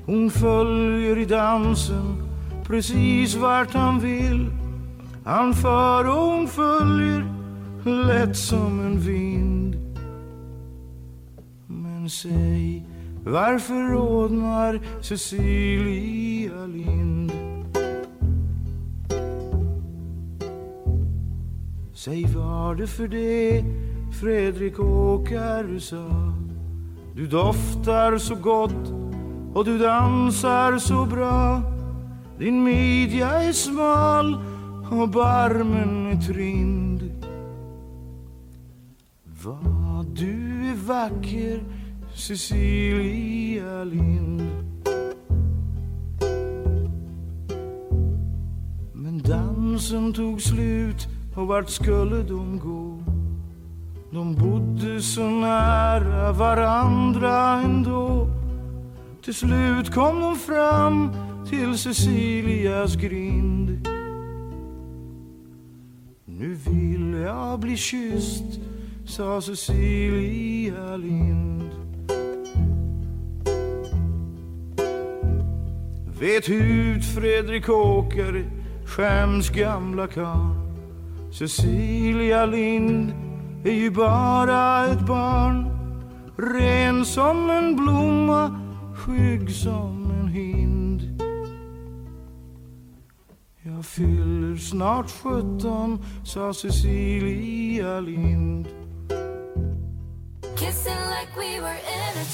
[0.05, 2.23] Hon följer i dansen
[2.67, 4.51] precis vart han vill.
[5.25, 7.32] Han för och hon följer
[7.85, 9.75] lätt som en vind.
[11.67, 12.85] Men säg,
[13.25, 17.31] varför rodnar Cecilia Lind?
[21.93, 23.63] Säg var det för det
[24.21, 26.33] Fredrik Åkare sa?
[27.15, 28.93] Du doftar så gott
[29.53, 31.61] och du dansar så bra.
[32.39, 34.37] Din midja är smal
[34.91, 36.92] och barmen är trind
[39.45, 41.63] vad du är vacker
[42.15, 44.41] Cecilia Lind.
[48.93, 53.03] Men dansen tog slut och vart skulle de gå?
[54.11, 58.27] De bodde så nära varandra ändå.
[59.23, 61.09] Till slut kom de fram
[61.49, 63.87] till Cecilias grind.
[66.25, 68.59] Nu vill jag bli kysst,
[69.13, 71.69] sa Cecilia Lind.
[76.19, 78.45] Vet ut Fredrik Åker,
[78.85, 80.55] skäms gamla karl.
[81.31, 83.13] Cecilia Lind
[83.63, 85.65] är ju bara ett barn.
[86.37, 88.59] Ren som en blomma,
[88.95, 91.23] skygg som en hind.
[93.61, 98.82] Jag fyller snart sjutton, sa Cecilia Lind.
[100.73, 102.25] kissing like we were in a.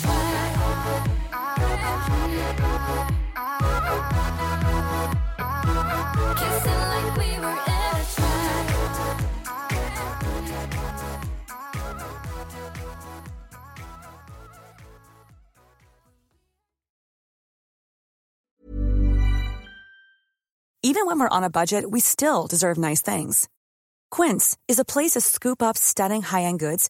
[6.40, 8.06] Kissing like we were in a.
[20.82, 23.50] Even when we're on a budget, we still deserve nice things.
[24.12, 26.90] Quince is a place to scoop up stunning high end goods